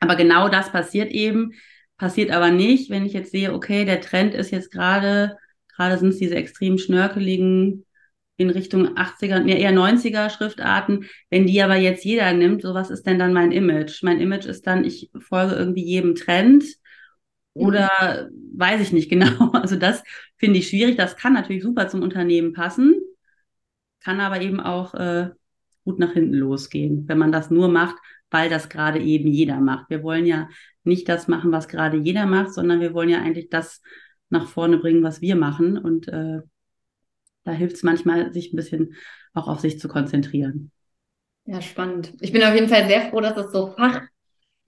Aber 0.00 0.16
genau 0.16 0.48
das 0.48 0.72
passiert 0.72 1.12
eben, 1.12 1.52
passiert 1.98 2.30
aber 2.30 2.50
nicht, 2.50 2.88
wenn 2.88 3.04
ich 3.04 3.12
jetzt 3.12 3.32
sehe, 3.32 3.52
okay, 3.52 3.84
der 3.84 4.00
Trend 4.00 4.34
ist 4.34 4.50
jetzt 4.50 4.70
gerade, 4.72 5.36
gerade 5.76 5.98
sind 5.98 6.10
es 6.10 6.18
diese 6.18 6.36
extrem 6.36 6.78
schnörkeligen 6.78 7.84
in 8.38 8.48
Richtung 8.48 8.96
80er, 8.96 9.40
nee, 9.40 9.60
eher 9.60 9.72
90er 9.72 10.30
Schriftarten. 10.30 11.04
Wenn 11.28 11.46
die 11.46 11.60
aber 11.62 11.76
jetzt 11.76 12.04
jeder 12.04 12.32
nimmt, 12.32 12.62
so 12.62 12.72
was 12.72 12.88
ist 12.88 13.02
denn 13.02 13.18
dann 13.18 13.34
mein 13.34 13.52
Image? 13.52 14.02
Mein 14.04 14.20
Image 14.20 14.46
ist 14.46 14.66
dann, 14.66 14.84
ich 14.84 15.10
folge 15.18 15.54
irgendwie 15.54 15.84
jedem 15.84 16.14
Trend 16.14 16.64
oder 17.54 18.28
weiß 18.54 18.80
ich 18.80 18.92
nicht 18.92 19.08
genau. 19.10 19.50
Also 19.52 19.76
das 19.76 20.02
finde 20.36 20.58
ich 20.58 20.68
schwierig. 20.68 20.96
Das 20.96 21.16
kann 21.16 21.32
natürlich 21.32 21.62
super 21.62 21.88
zum 21.88 22.02
Unternehmen 22.02 22.52
passen, 22.52 22.94
kann 24.00 24.20
aber 24.20 24.40
eben 24.40 24.60
auch 24.60 24.94
äh, 24.94 25.30
gut 25.84 25.98
nach 25.98 26.12
hinten 26.12 26.34
losgehen, 26.34 27.08
wenn 27.08 27.18
man 27.18 27.32
das 27.32 27.50
nur 27.50 27.68
macht, 27.68 27.96
weil 28.30 28.50
das 28.50 28.68
gerade 28.68 29.00
eben 29.00 29.28
jeder 29.28 29.60
macht. 29.60 29.90
Wir 29.90 30.02
wollen 30.02 30.26
ja 30.26 30.48
nicht 30.84 31.08
das 31.08 31.28
machen, 31.28 31.52
was 31.52 31.68
gerade 31.68 31.96
jeder 31.96 32.26
macht, 32.26 32.52
sondern 32.52 32.80
wir 32.80 32.94
wollen 32.94 33.08
ja 33.08 33.18
eigentlich 33.18 33.48
das 33.48 33.82
nach 34.30 34.46
vorne 34.46 34.78
bringen, 34.78 35.02
was 35.02 35.20
wir 35.20 35.36
machen. 35.36 35.78
Und 35.78 36.08
äh, 36.08 36.40
da 37.44 37.52
hilft 37.52 37.76
es 37.76 37.82
manchmal, 37.82 38.32
sich 38.32 38.52
ein 38.52 38.56
bisschen 38.56 38.94
auch 39.32 39.48
auf 39.48 39.60
sich 39.60 39.78
zu 39.78 39.88
konzentrieren. 39.88 40.70
Ja, 41.44 41.62
spannend. 41.62 42.12
Ich 42.20 42.32
bin 42.32 42.42
auf 42.42 42.54
jeden 42.54 42.68
Fall 42.68 42.86
sehr 42.86 43.08
froh, 43.08 43.20
dass 43.20 43.36
es 43.38 43.52
so 43.52 43.68
Fach 43.68 44.02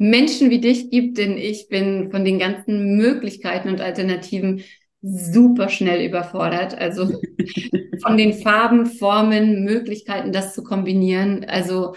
Menschen 0.00 0.48
wie 0.48 0.60
dich 0.60 0.90
gibt, 0.90 1.18
denn 1.18 1.36
ich 1.36 1.68
bin 1.68 2.10
von 2.10 2.24
den 2.24 2.38
ganzen 2.38 2.96
Möglichkeiten 2.96 3.68
und 3.68 3.82
Alternativen 3.82 4.64
super 5.02 5.68
schnell 5.68 6.06
überfordert. 6.06 6.74
Also 6.74 7.20
von 8.02 8.16
den 8.16 8.32
Farben, 8.32 8.86
Formen, 8.86 9.62
Möglichkeiten, 9.62 10.32
das 10.32 10.54
zu 10.54 10.62
kombinieren. 10.62 11.44
Also 11.44 11.96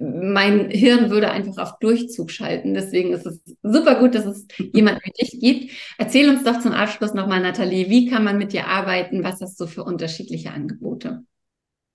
mein 0.00 0.70
Hirn 0.70 1.10
würde 1.10 1.30
einfach 1.30 1.58
auf 1.58 1.78
Durchzug 1.78 2.32
schalten. 2.32 2.74
Deswegen 2.74 3.12
ist 3.12 3.26
es 3.26 3.40
super 3.62 3.94
gut, 4.00 4.16
dass 4.16 4.26
es 4.26 4.48
jemand 4.72 5.00
wie 5.04 5.12
dich 5.12 5.38
gibt. 5.40 5.72
Erzähl 5.98 6.28
uns 6.28 6.42
doch 6.42 6.58
zum 6.58 6.72
Abschluss 6.72 7.14
nochmal, 7.14 7.40
Nathalie, 7.40 7.88
wie 7.88 8.10
kann 8.10 8.24
man 8.24 8.38
mit 8.38 8.54
dir 8.54 8.66
arbeiten? 8.66 9.22
Was 9.22 9.40
hast 9.40 9.60
du 9.60 9.68
für 9.68 9.84
unterschiedliche 9.84 10.50
Angebote? 10.50 11.22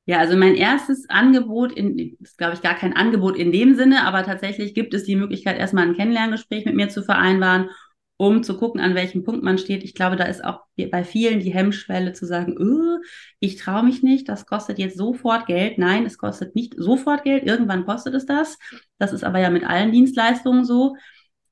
Ja, 0.06 0.18
also 0.20 0.36
mein 0.36 0.56
erstes 0.56 1.08
Angebot, 1.10 1.72
in, 1.72 2.18
ist 2.20 2.38
glaube 2.38 2.56
ich 2.56 2.62
gar 2.62 2.76
kein 2.76 2.96
Angebot 2.96 3.38
in 3.38 3.52
dem 3.52 3.76
Sinne, 3.76 4.04
aber 4.06 4.24
tatsächlich 4.24 4.74
gibt 4.74 4.94
es 4.94 5.04
die 5.04 5.16
Möglichkeit, 5.16 5.58
erstmal 5.58 5.88
ein 5.88 5.96
Kennenlerngespräch 5.96 6.66
mit 6.66 6.76
mir 6.76 6.90
zu 6.90 7.04
vereinbaren 7.04 7.70
um 8.22 8.44
zu 8.44 8.56
gucken, 8.56 8.80
an 8.80 8.94
welchem 8.94 9.24
Punkt 9.24 9.42
man 9.44 9.58
steht. 9.58 9.84
Ich 9.84 9.96
glaube, 9.96 10.16
da 10.16 10.26
ist 10.26 10.46
auch 10.46 10.60
bei 10.92 11.04
vielen 11.04 11.40
die 11.40 11.56
Hemmschwelle 11.56 12.14
zu 12.14 12.28
sagen, 12.28 12.56
öh, 12.56 13.00
ich 13.40 13.56
traue 13.56 13.82
mich 13.82 14.04
nicht, 14.04 14.30
das 14.30 14.46
kostet 14.46 14.78
jetzt 14.78 14.96
sofort 14.96 15.48
Geld. 15.48 15.80
Nein, 15.80 16.06
es 16.06 16.20
kostet 16.20 16.54
nicht 16.54 16.76
sofort 16.78 17.24
Geld, 17.24 17.48
irgendwann 17.48 17.84
kostet 17.84 18.14
es 18.14 18.28
das. 18.28 18.60
Das 19.00 19.12
ist 19.12 19.24
aber 19.24 19.40
ja 19.40 19.50
mit 19.50 19.64
allen 19.64 19.92
Dienstleistungen 19.92 20.66
so. 20.66 20.96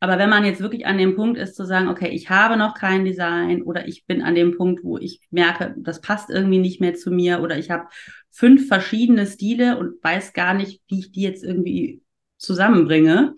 Aber 0.02 0.18
wenn 0.18 0.30
man 0.30 0.46
jetzt 0.46 0.62
wirklich 0.62 0.86
an 0.86 0.98
dem 0.98 1.16
Punkt 1.16 1.38
ist 1.38 1.56
zu 1.56 1.66
sagen, 1.66 1.90
okay, 1.90 2.08
ich 2.10 2.30
habe 2.30 2.56
noch 2.56 2.74
kein 2.74 3.04
Design 3.04 3.62
oder 3.62 3.88
ich 3.88 4.06
bin 4.06 4.22
an 4.22 4.34
dem 4.34 4.56
Punkt, 4.56 4.84
wo 4.84 4.98
ich 4.98 5.20
merke, 5.30 5.76
das 5.78 6.00
passt 6.00 6.30
irgendwie 6.30 6.60
nicht 6.60 6.80
mehr 6.80 6.94
zu 6.94 7.12
mir 7.12 7.42
oder 7.42 7.58
ich 7.58 7.70
habe 7.70 7.88
fünf 8.32 8.68
verschiedene 8.68 9.28
Stile 9.28 9.78
und 9.78 10.02
weiß 10.02 10.34
gar 10.34 10.54
nicht, 10.54 10.82
wie 10.88 11.00
ich 11.00 11.12
die 11.12 11.22
jetzt 11.22 11.44
irgendwie 11.44 12.02
zusammenbringe, 12.38 13.36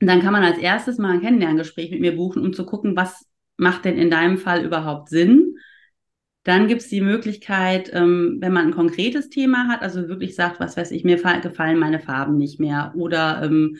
dann 0.00 0.20
kann 0.20 0.32
man 0.32 0.42
als 0.42 0.58
erstes 0.58 0.98
mal 0.98 1.12
ein 1.12 1.20
Kennenlerngespräch 1.20 1.92
mit 1.92 2.00
mir 2.00 2.16
buchen, 2.16 2.42
um 2.42 2.52
zu 2.52 2.66
gucken, 2.66 2.96
was 2.96 3.24
macht 3.56 3.84
denn 3.84 3.96
in 3.96 4.10
deinem 4.10 4.38
Fall 4.38 4.64
überhaupt 4.64 5.08
Sinn. 5.08 5.56
Dann 6.42 6.66
gibt 6.66 6.82
es 6.82 6.88
die 6.88 7.00
Möglichkeit, 7.00 7.90
ähm, 7.94 8.38
wenn 8.40 8.52
man 8.52 8.66
ein 8.66 8.74
konkretes 8.74 9.30
Thema 9.30 9.68
hat, 9.68 9.82
also 9.82 10.08
wirklich 10.08 10.34
sagt, 10.34 10.58
was 10.58 10.76
weiß 10.76 10.90
ich, 10.90 11.04
mir 11.04 11.16
gefallen 11.16 11.78
meine 11.78 12.00
Farben 12.00 12.36
nicht 12.36 12.58
mehr 12.58 12.92
oder 12.96 13.42
ähm, 13.44 13.78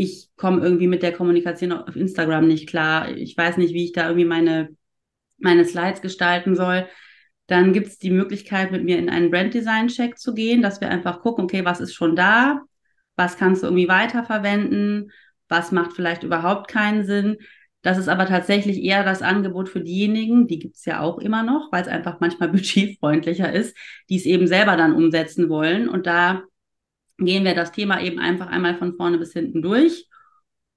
ich 0.00 0.30
komme 0.36 0.62
irgendwie 0.62 0.86
mit 0.86 1.02
der 1.02 1.12
Kommunikation 1.12 1.72
auf 1.72 1.96
Instagram 1.96 2.46
nicht 2.46 2.68
klar, 2.68 3.10
ich 3.10 3.36
weiß 3.36 3.56
nicht, 3.56 3.74
wie 3.74 3.84
ich 3.84 3.92
da 3.92 4.06
irgendwie 4.06 4.24
meine, 4.24 4.70
meine 5.38 5.64
Slides 5.64 6.00
gestalten 6.02 6.56
soll. 6.56 6.86
Dann 7.46 7.72
gibt 7.72 7.88
es 7.88 7.98
die 7.98 8.10
Möglichkeit, 8.10 8.72
mit 8.72 8.84
mir 8.84 8.98
in 8.98 9.08
einen 9.08 9.30
Brand 9.30 9.54
Design 9.54 9.88
Check 9.88 10.18
zu 10.18 10.34
gehen, 10.34 10.62
dass 10.62 10.80
wir 10.80 10.90
einfach 10.90 11.22
gucken, 11.22 11.44
okay, 11.44 11.64
was 11.64 11.80
ist 11.80 11.94
schon 11.94 12.14
da, 12.14 12.60
was 13.16 13.36
kannst 13.36 13.62
du 13.62 13.66
irgendwie 13.66 13.88
weiterverwenden, 13.88 15.10
was 15.48 15.72
macht 15.72 15.94
vielleicht 15.94 16.22
überhaupt 16.22 16.68
keinen 16.68 17.04
Sinn. 17.04 17.38
Das 17.82 17.96
ist 17.96 18.08
aber 18.08 18.26
tatsächlich 18.26 18.82
eher 18.82 19.04
das 19.04 19.22
Angebot 19.22 19.68
für 19.68 19.80
diejenigen, 19.80 20.46
die 20.46 20.58
gibt 20.58 20.76
es 20.76 20.84
ja 20.84 21.00
auch 21.00 21.18
immer 21.18 21.42
noch, 21.42 21.72
weil 21.72 21.82
es 21.82 21.88
einfach 21.88 22.20
manchmal 22.20 22.48
budgetfreundlicher 22.50 23.52
ist, 23.52 23.76
die 24.08 24.16
es 24.16 24.26
eben 24.26 24.46
selber 24.46 24.76
dann 24.76 24.94
umsetzen 24.94 25.48
wollen. 25.48 25.88
Und 25.88 26.06
da 26.06 26.42
gehen 27.18 27.44
wir 27.44 27.54
das 27.54 27.72
Thema 27.72 28.00
eben 28.00 28.18
einfach 28.18 28.46
einmal 28.46 28.76
von 28.76 28.94
vorne 28.96 29.18
bis 29.18 29.32
hinten 29.32 29.62
durch. 29.62 30.06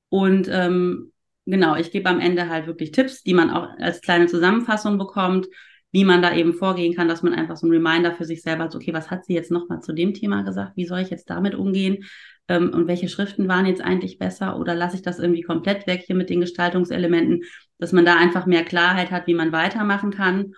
Und 0.09 0.47
ähm, 0.51 1.13
genau, 1.45 1.75
ich 1.75 1.91
gebe 1.91 2.09
am 2.09 2.19
Ende 2.19 2.49
halt 2.49 2.67
wirklich 2.67 2.91
Tipps, 2.91 3.23
die 3.23 3.33
man 3.33 3.49
auch 3.49 3.69
als 3.79 4.01
kleine 4.01 4.27
Zusammenfassung 4.27 4.97
bekommt, 4.97 5.47
wie 5.93 6.05
man 6.05 6.21
da 6.21 6.33
eben 6.33 6.53
vorgehen 6.53 6.95
kann, 6.95 7.07
dass 7.07 7.21
man 7.21 7.33
einfach 7.33 7.57
so 7.57 7.67
ein 7.67 7.71
Reminder 7.71 8.13
für 8.13 8.25
sich 8.25 8.41
selber 8.41 8.65
hat, 8.65 8.75
okay, 8.75 8.93
was 8.93 9.11
hat 9.11 9.25
sie 9.25 9.33
jetzt 9.33 9.51
nochmal 9.51 9.81
zu 9.81 9.93
dem 9.93 10.13
Thema 10.13 10.41
gesagt? 10.43 10.73
Wie 10.75 10.85
soll 10.85 10.99
ich 10.99 11.09
jetzt 11.09 11.29
damit 11.29 11.53
umgehen? 11.53 12.05
ähm, 12.51 12.71
und 12.73 12.87
welche 12.87 13.07
Schriften 13.07 13.47
waren 13.47 13.65
jetzt 13.65 13.81
eigentlich 13.81 14.19
besser 14.19 14.59
oder 14.59 14.75
lasse 14.75 14.97
ich 14.97 15.01
das 15.01 15.19
irgendwie 15.19 15.41
komplett 15.41 15.87
weg 15.87 16.03
hier 16.05 16.15
mit 16.15 16.29
den 16.29 16.41
Gestaltungselementen, 16.41 17.43
dass 17.77 17.93
man 17.93 18.05
da 18.05 18.15
einfach 18.17 18.45
mehr 18.45 18.65
Klarheit 18.65 19.09
hat, 19.11 19.27
wie 19.27 19.33
man 19.33 19.53
weitermachen 19.53 20.11
kann. 20.11 20.53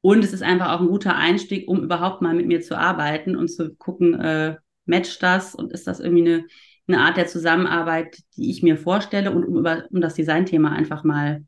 Und 0.00 0.24
es 0.24 0.32
ist 0.32 0.42
einfach 0.42 0.72
auch 0.72 0.80
ein 0.80 0.88
guter 0.88 1.16
Einstieg, 1.16 1.68
um 1.68 1.82
überhaupt 1.82 2.22
mal 2.22 2.34
mit 2.34 2.46
mir 2.46 2.60
zu 2.60 2.78
arbeiten 2.78 3.36
und 3.36 3.48
zu 3.48 3.74
gucken, 3.74 4.14
äh, 4.20 4.56
matcht 4.84 5.22
das 5.22 5.54
und 5.54 5.72
ist 5.72 5.86
das 5.86 6.00
irgendwie 6.00 6.26
eine, 6.26 6.46
eine 6.88 7.00
Art 7.00 7.16
der 7.16 7.26
Zusammenarbeit, 7.26 8.16
die 8.36 8.50
ich 8.50 8.62
mir 8.62 8.76
vorstelle 8.76 9.30
und 9.30 9.44
um, 9.44 9.58
über, 9.58 9.84
um 9.90 10.00
das 10.00 10.14
Designthema 10.14 10.70
einfach 10.70 11.04
mal 11.04 11.44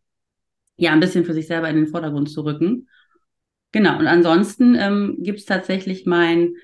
ja 0.77 0.93
ein 0.93 1.01
bisschen 1.01 1.25
für 1.25 1.35
sich 1.35 1.47
selber 1.47 1.69
in 1.69 1.77
den 1.77 1.87
Vordergrund 1.87 2.31
zu 2.31 2.43
rücken. 2.43 2.89
Genau, 3.73 3.99
und 3.99 4.07
ansonsten 4.07 4.77
ähm, 4.77 5.17
gibt 5.19 5.41
es 5.41 5.47
tatsächlich 5.47 6.07
mein 6.07 6.55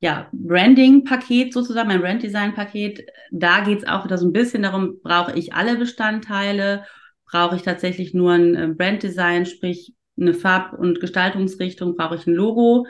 ja, 0.00 0.28
Branding-Paket 0.32 1.52
sozusagen, 1.52 1.88
mein 1.88 2.00
Brand-Design-Paket. 2.00 3.06
Da 3.30 3.60
geht 3.60 3.78
es 3.80 3.88
auch 3.88 4.04
wieder 4.04 4.18
so 4.18 4.26
ein 4.26 4.32
bisschen 4.32 4.62
darum, 4.62 5.00
brauche 5.02 5.38
ich 5.38 5.52
alle 5.52 5.76
Bestandteile? 5.76 6.84
Brauche 7.26 7.56
ich 7.56 7.62
tatsächlich 7.62 8.14
nur 8.14 8.32
ein 8.32 8.54
äh, 8.54 8.68
Brand-Design, 8.68 9.46
sprich 9.46 9.94
eine 10.18 10.34
Farb- 10.34 10.78
und 10.78 11.00
Gestaltungsrichtung? 11.00 11.96
Brauche 11.96 12.16
ich 12.16 12.26
ein 12.26 12.34
Logo? 12.34 12.86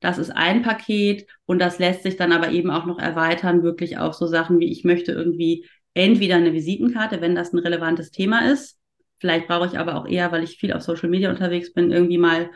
Das 0.00 0.18
ist 0.18 0.30
ein 0.30 0.62
Paket 0.62 1.26
und 1.46 1.60
das 1.60 1.78
lässt 1.78 2.02
sich 2.02 2.16
dann 2.16 2.32
aber 2.32 2.50
eben 2.50 2.70
auch 2.70 2.86
noch 2.86 2.98
erweitern, 2.98 3.62
wirklich 3.62 3.98
auf 3.98 4.14
so 4.14 4.26
Sachen 4.26 4.58
wie 4.58 4.72
ich 4.72 4.84
möchte 4.84 5.12
irgendwie 5.12 5.66
entweder 5.94 6.36
eine 6.36 6.52
Visitenkarte, 6.52 7.20
wenn 7.20 7.34
das 7.34 7.52
ein 7.52 7.58
relevantes 7.58 8.10
Thema 8.10 8.50
ist. 8.50 8.78
Vielleicht 9.18 9.46
brauche 9.48 9.66
ich 9.66 9.78
aber 9.78 9.96
auch 9.96 10.06
eher, 10.06 10.32
weil 10.32 10.42
ich 10.42 10.56
viel 10.58 10.72
auf 10.72 10.82
Social 10.82 11.10
Media 11.10 11.30
unterwegs 11.30 11.72
bin, 11.72 11.92
irgendwie 11.92 12.18
mal 12.18 12.50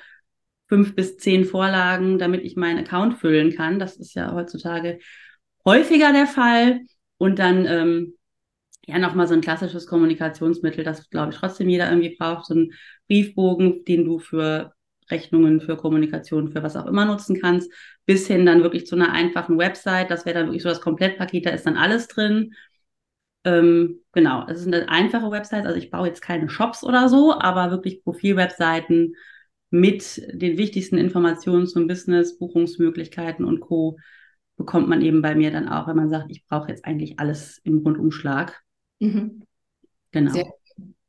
fünf 0.68 0.94
bis 0.94 1.18
zehn 1.18 1.44
Vorlagen, 1.44 2.18
damit 2.18 2.42
ich 2.42 2.56
meinen 2.56 2.78
Account 2.78 3.18
füllen 3.18 3.54
kann. 3.54 3.78
Das 3.78 3.96
ist 3.96 4.14
ja 4.14 4.32
heutzutage 4.32 4.98
häufiger 5.64 6.12
der 6.12 6.26
Fall. 6.26 6.80
Und 7.18 7.38
dann 7.38 7.66
ähm, 7.66 8.14
ja 8.86 8.98
nochmal 8.98 9.26
so 9.26 9.34
ein 9.34 9.40
klassisches 9.40 9.86
Kommunikationsmittel, 9.86 10.84
das 10.84 11.08
glaube 11.10 11.32
ich 11.32 11.38
trotzdem 11.38 11.68
jeder 11.68 11.88
irgendwie 11.88 12.16
braucht, 12.16 12.46
so 12.46 12.54
ein 12.54 12.72
Briefbogen, 13.08 13.84
den 13.84 14.04
du 14.04 14.18
für 14.18 14.72
Rechnungen, 15.14 15.60
für 15.60 15.76
Kommunikation, 15.76 16.50
für 16.50 16.62
was 16.62 16.76
auch 16.76 16.86
immer 16.86 17.04
nutzen 17.04 17.40
kannst, 17.40 17.72
bis 18.04 18.26
hin 18.26 18.44
dann 18.44 18.62
wirklich 18.62 18.86
zu 18.86 18.96
einer 18.96 19.12
einfachen 19.12 19.58
Website. 19.58 20.10
Das 20.10 20.26
wäre 20.26 20.38
dann 20.38 20.46
wirklich 20.46 20.62
so 20.62 20.68
das 20.68 20.80
Komplettpaket, 20.80 21.46
da 21.46 21.50
ist 21.50 21.66
dann 21.66 21.76
alles 21.76 22.08
drin. 22.08 22.54
Ähm, 23.44 24.00
genau, 24.12 24.46
es 24.48 24.66
eine 24.66 24.88
einfache 24.88 25.30
Website, 25.30 25.66
also 25.66 25.78
ich 25.78 25.90
baue 25.90 26.08
jetzt 26.08 26.22
keine 26.22 26.48
Shops 26.48 26.82
oder 26.82 27.08
so, 27.08 27.38
aber 27.38 27.70
wirklich 27.70 28.02
Profilwebseiten, 28.02 29.14
mit 29.74 30.22
den 30.32 30.56
wichtigsten 30.56 30.98
Informationen 30.98 31.66
zum 31.66 31.88
Business, 31.88 32.38
Buchungsmöglichkeiten 32.38 33.44
und 33.44 33.58
Co. 33.58 33.98
bekommt 34.56 34.88
man 34.88 35.02
eben 35.02 35.20
bei 35.20 35.34
mir 35.34 35.50
dann 35.50 35.68
auch, 35.68 35.88
wenn 35.88 35.96
man 35.96 36.10
sagt, 36.10 36.30
ich 36.30 36.46
brauche 36.46 36.68
jetzt 36.68 36.84
eigentlich 36.84 37.18
alles 37.18 37.58
im 37.64 37.78
Rundumschlag. 37.78 38.62
Mhm. 39.00 39.42
Genau. 40.12 40.32
Sehr, 40.32 40.46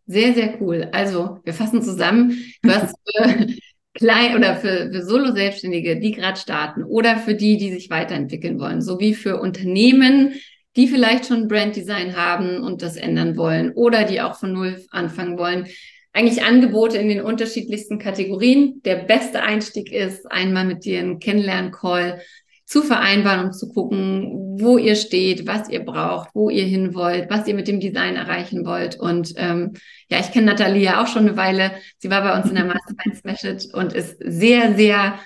sehr, 0.07 0.33
sehr, 0.33 0.61
cool. 0.61 0.89
Also, 0.91 1.39
wir 1.43 1.53
fassen 1.53 1.83
zusammen. 1.83 2.31
Du 2.63 2.71
hast 2.71 2.95
für 3.05 3.47
klein 3.95 4.35
oder 4.35 4.55
für, 4.57 4.91
für 4.91 5.03
Solo-Selbstständige, 5.03 5.99
die 5.99 6.11
gerade 6.11 6.39
starten 6.39 6.83
oder 6.83 7.17
für 7.17 7.33
die, 7.33 7.57
die 7.57 7.71
sich 7.71 7.89
weiterentwickeln 7.89 8.59
wollen, 8.59 8.81
sowie 8.81 9.15
für 9.15 9.39
Unternehmen, 9.39 10.33
die 10.75 10.87
vielleicht 10.87 11.25
schon 11.25 11.47
Branddesign 11.47 12.15
haben 12.15 12.59
und 12.59 12.81
das 12.81 12.97
ändern 12.97 13.37
wollen 13.37 13.71
oder 13.71 14.03
die 14.03 14.21
auch 14.21 14.35
von 14.35 14.53
Null 14.53 14.85
anfangen 14.91 15.37
wollen 15.37 15.67
eigentlich 16.15 16.45
Angebote 16.45 16.97
in 16.97 17.09
den 17.09 17.21
unterschiedlichsten 17.21 17.99
Kategorien. 17.99 18.81
Der 18.85 18.95
beste 18.95 19.43
Einstieg 19.43 19.91
ist, 19.91 20.31
einmal 20.31 20.63
mit 20.63 20.85
dir 20.85 20.99
einen 20.99 21.19
Kennenlern-Call 21.19 22.21
zu 22.65 22.81
vereinbaren 22.81 23.45
und 23.45 23.53
zu 23.53 23.69
gucken, 23.69 24.57
wo 24.59 24.77
ihr 24.77 24.95
steht, 24.95 25.45
was 25.45 25.69
ihr 25.69 25.85
braucht, 25.85 26.29
wo 26.33 26.49
ihr 26.49 26.65
hin 26.65 26.95
wollt, 26.95 27.29
was 27.29 27.47
ihr 27.47 27.53
mit 27.53 27.67
dem 27.67 27.79
Design 27.79 28.15
erreichen 28.15 28.65
wollt. 28.65 28.99
Und 28.99 29.33
ähm, 29.37 29.73
ja, 30.09 30.19
ich 30.19 30.31
kenne 30.31 30.47
Nathalie 30.47 30.83
ja 30.83 31.03
auch 31.03 31.07
schon 31.07 31.27
eine 31.27 31.37
Weile. 31.37 31.71
Sie 31.99 32.09
war 32.09 32.21
bei 32.21 32.35
uns 32.35 32.49
in 32.49 32.55
der 32.55 32.65
Mastermind 32.65 33.15
Smash 33.17 33.73
und 33.73 33.93
ist 33.93 34.17
sehr, 34.19 34.75
sehr 34.75 35.19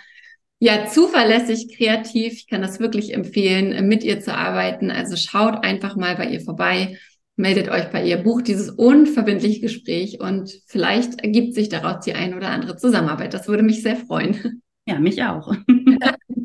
ja, 0.60 0.86
zuverlässig, 0.88 1.78
kreativ. 1.78 2.34
Ich 2.34 2.48
kann 2.48 2.62
das 2.62 2.82
wirklich 2.82 3.14
empfehlen, 3.14 3.88
mit 3.88 4.04
ihr 4.04 4.20
zu 4.20 4.36
arbeiten. 4.36 4.92
Also 4.92 5.16
schaut 5.16 5.64
einfach 5.64 5.96
mal 5.96 6.16
bei 6.16 6.28
ihr 6.28 6.42
vorbei 6.42 6.98
meldet 7.40 7.70
euch 7.70 7.90
bei 7.90 8.04
ihr, 8.06 8.18
bucht 8.18 8.48
dieses 8.48 8.70
unverbindliche 8.70 9.62
Gespräch 9.62 10.20
und 10.20 10.62
vielleicht 10.68 11.22
ergibt 11.22 11.56
sich 11.56 11.70
daraus 11.70 12.04
die 12.04 12.14
ein 12.14 12.34
oder 12.34 12.50
andere 12.50 12.76
Zusammenarbeit. 12.76 13.34
Das 13.34 13.48
würde 13.48 13.64
mich 13.64 13.82
sehr 13.82 13.96
freuen. 13.96 14.62
Ja, 14.86 15.00
mich 15.00 15.24
auch. 15.24 15.54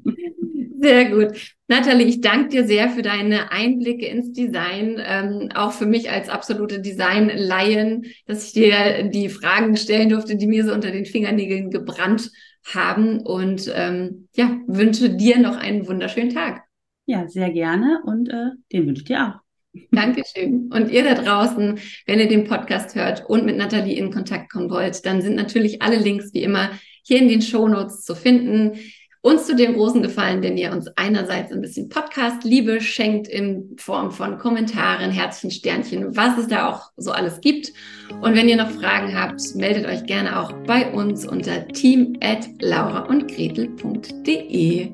Sehr 0.84 1.08
gut. 1.08 1.56
Nathalie, 1.66 2.06
ich 2.06 2.20
danke 2.20 2.50
dir 2.50 2.66
sehr 2.66 2.90
für 2.90 3.00
deine 3.00 3.50
Einblicke 3.50 4.04
ins 4.04 4.34
Design, 4.34 5.00
ähm, 5.02 5.48
auch 5.54 5.72
für 5.72 5.86
mich 5.86 6.10
als 6.10 6.28
absolute 6.28 6.78
Design-Laien, 6.78 8.04
dass 8.26 8.48
ich 8.48 8.52
dir 8.52 9.08
die 9.08 9.30
Fragen 9.30 9.78
stellen 9.78 10.10
durfte, 10.10 10.36
die 10.36 10.46
mir 10.46 10.62
so 10.62 10.74
unter 10.74 10.90
den 10.90 11.06
Fingernägeln 11.06 11.70
gebrannt 11.70 12.30
haben. 12.66 13.20
Und 13.20 13.72
ähm, 13.74 14.28
ja, 14.36 14.58
wünsche 14.66 15.08
dir 15.08 15.38
noch 15.38 15.56
einen 15.56 15.88
wunderschönen 15.88 16.34
Tag. 16.34 16.60
Ja, 17.06 17.28
sehr 17.28 17.50
gerne 17.50 18.02
und 18.04 18.28
äh, 18.28 18.50
den 18.70 18.86
wünsche 18.86 19.00
ich 19.00 19.08
dir 19.08 19.26
auch. 19.26 19.44
Dankeschön. 19.90 20.70
Und 20.70 20.90
ihr 20.90 21.02
da 21.02 21.14
draußen, 21.14 21.78
wenn 22.04 22.20
ihr 22.20 22.28
den 22.28 22.44
Podcast 22.44 22.94
hört 22.94 23.24
und 23.26 23.46
mit 23.46 23.56
Nathalie 23.56 23.96
in 23.96 24.12
Kontakt 24.12 24.52
kommen 24.52 24.68
wollt, 24.68 25.06
dann 25.06 25.22
sind 25.22 25.36
natürlich 25.36 25.80
alle 25.80 25.96
Links 25.96 26.34
wie 26.34 26.42
immer 26.42 26.68
hier 27.04 27.20
in 27.20 27.28
den 27.28 27.42
Shownotes 27.42 28.02
zu 28.02 28.14
finden. 28.14 28.78
Uns 29.24 29.46
zu 29.46 29.56
dem 29.56 29.72
großen 29.72 30.02
Gefallen, 30.02 30.42
wenn 30.42 30.58
ihr 30.58 30.70
uns 30.70 30.86
einerseits 30.96 31.50
ein 31.50 31.62
bisschen 31.62 31.88
Podcast-Liebe 31.88 32.82
schenkt 32.82 33.26
in 33.26 33.74
Form 33.78 34.10
von 34.10 34.36
Kommentaren, 34.36 35.10
Herzchen, 35.10 35.50
Sternchen, 35.50 36.14
was 36.14 36.36
es 36.36 36.46
da 36.46 36.68
auch 36.68 36.90
so 36.98 37.10
alles 37.10 37.40
gibt. 37.40 37.72
Und 38.20 38.34
wenn 38.34 38.50
ihr 38.50 38.58
noch 38.58 38.70
Fragen 38.70 39.18
habt, 39.18 39.40
meldet 39.54 39.86
euch 39.86 40.04
gerne 40.04 40.38
auch 40.38 40.52
bei 40.66 40.92
uns 40.92 41.26
unter 41.26 41.66
team 41.68 42.18
at 42.20 42.46
lauraundgretel.de. 42.60 44.92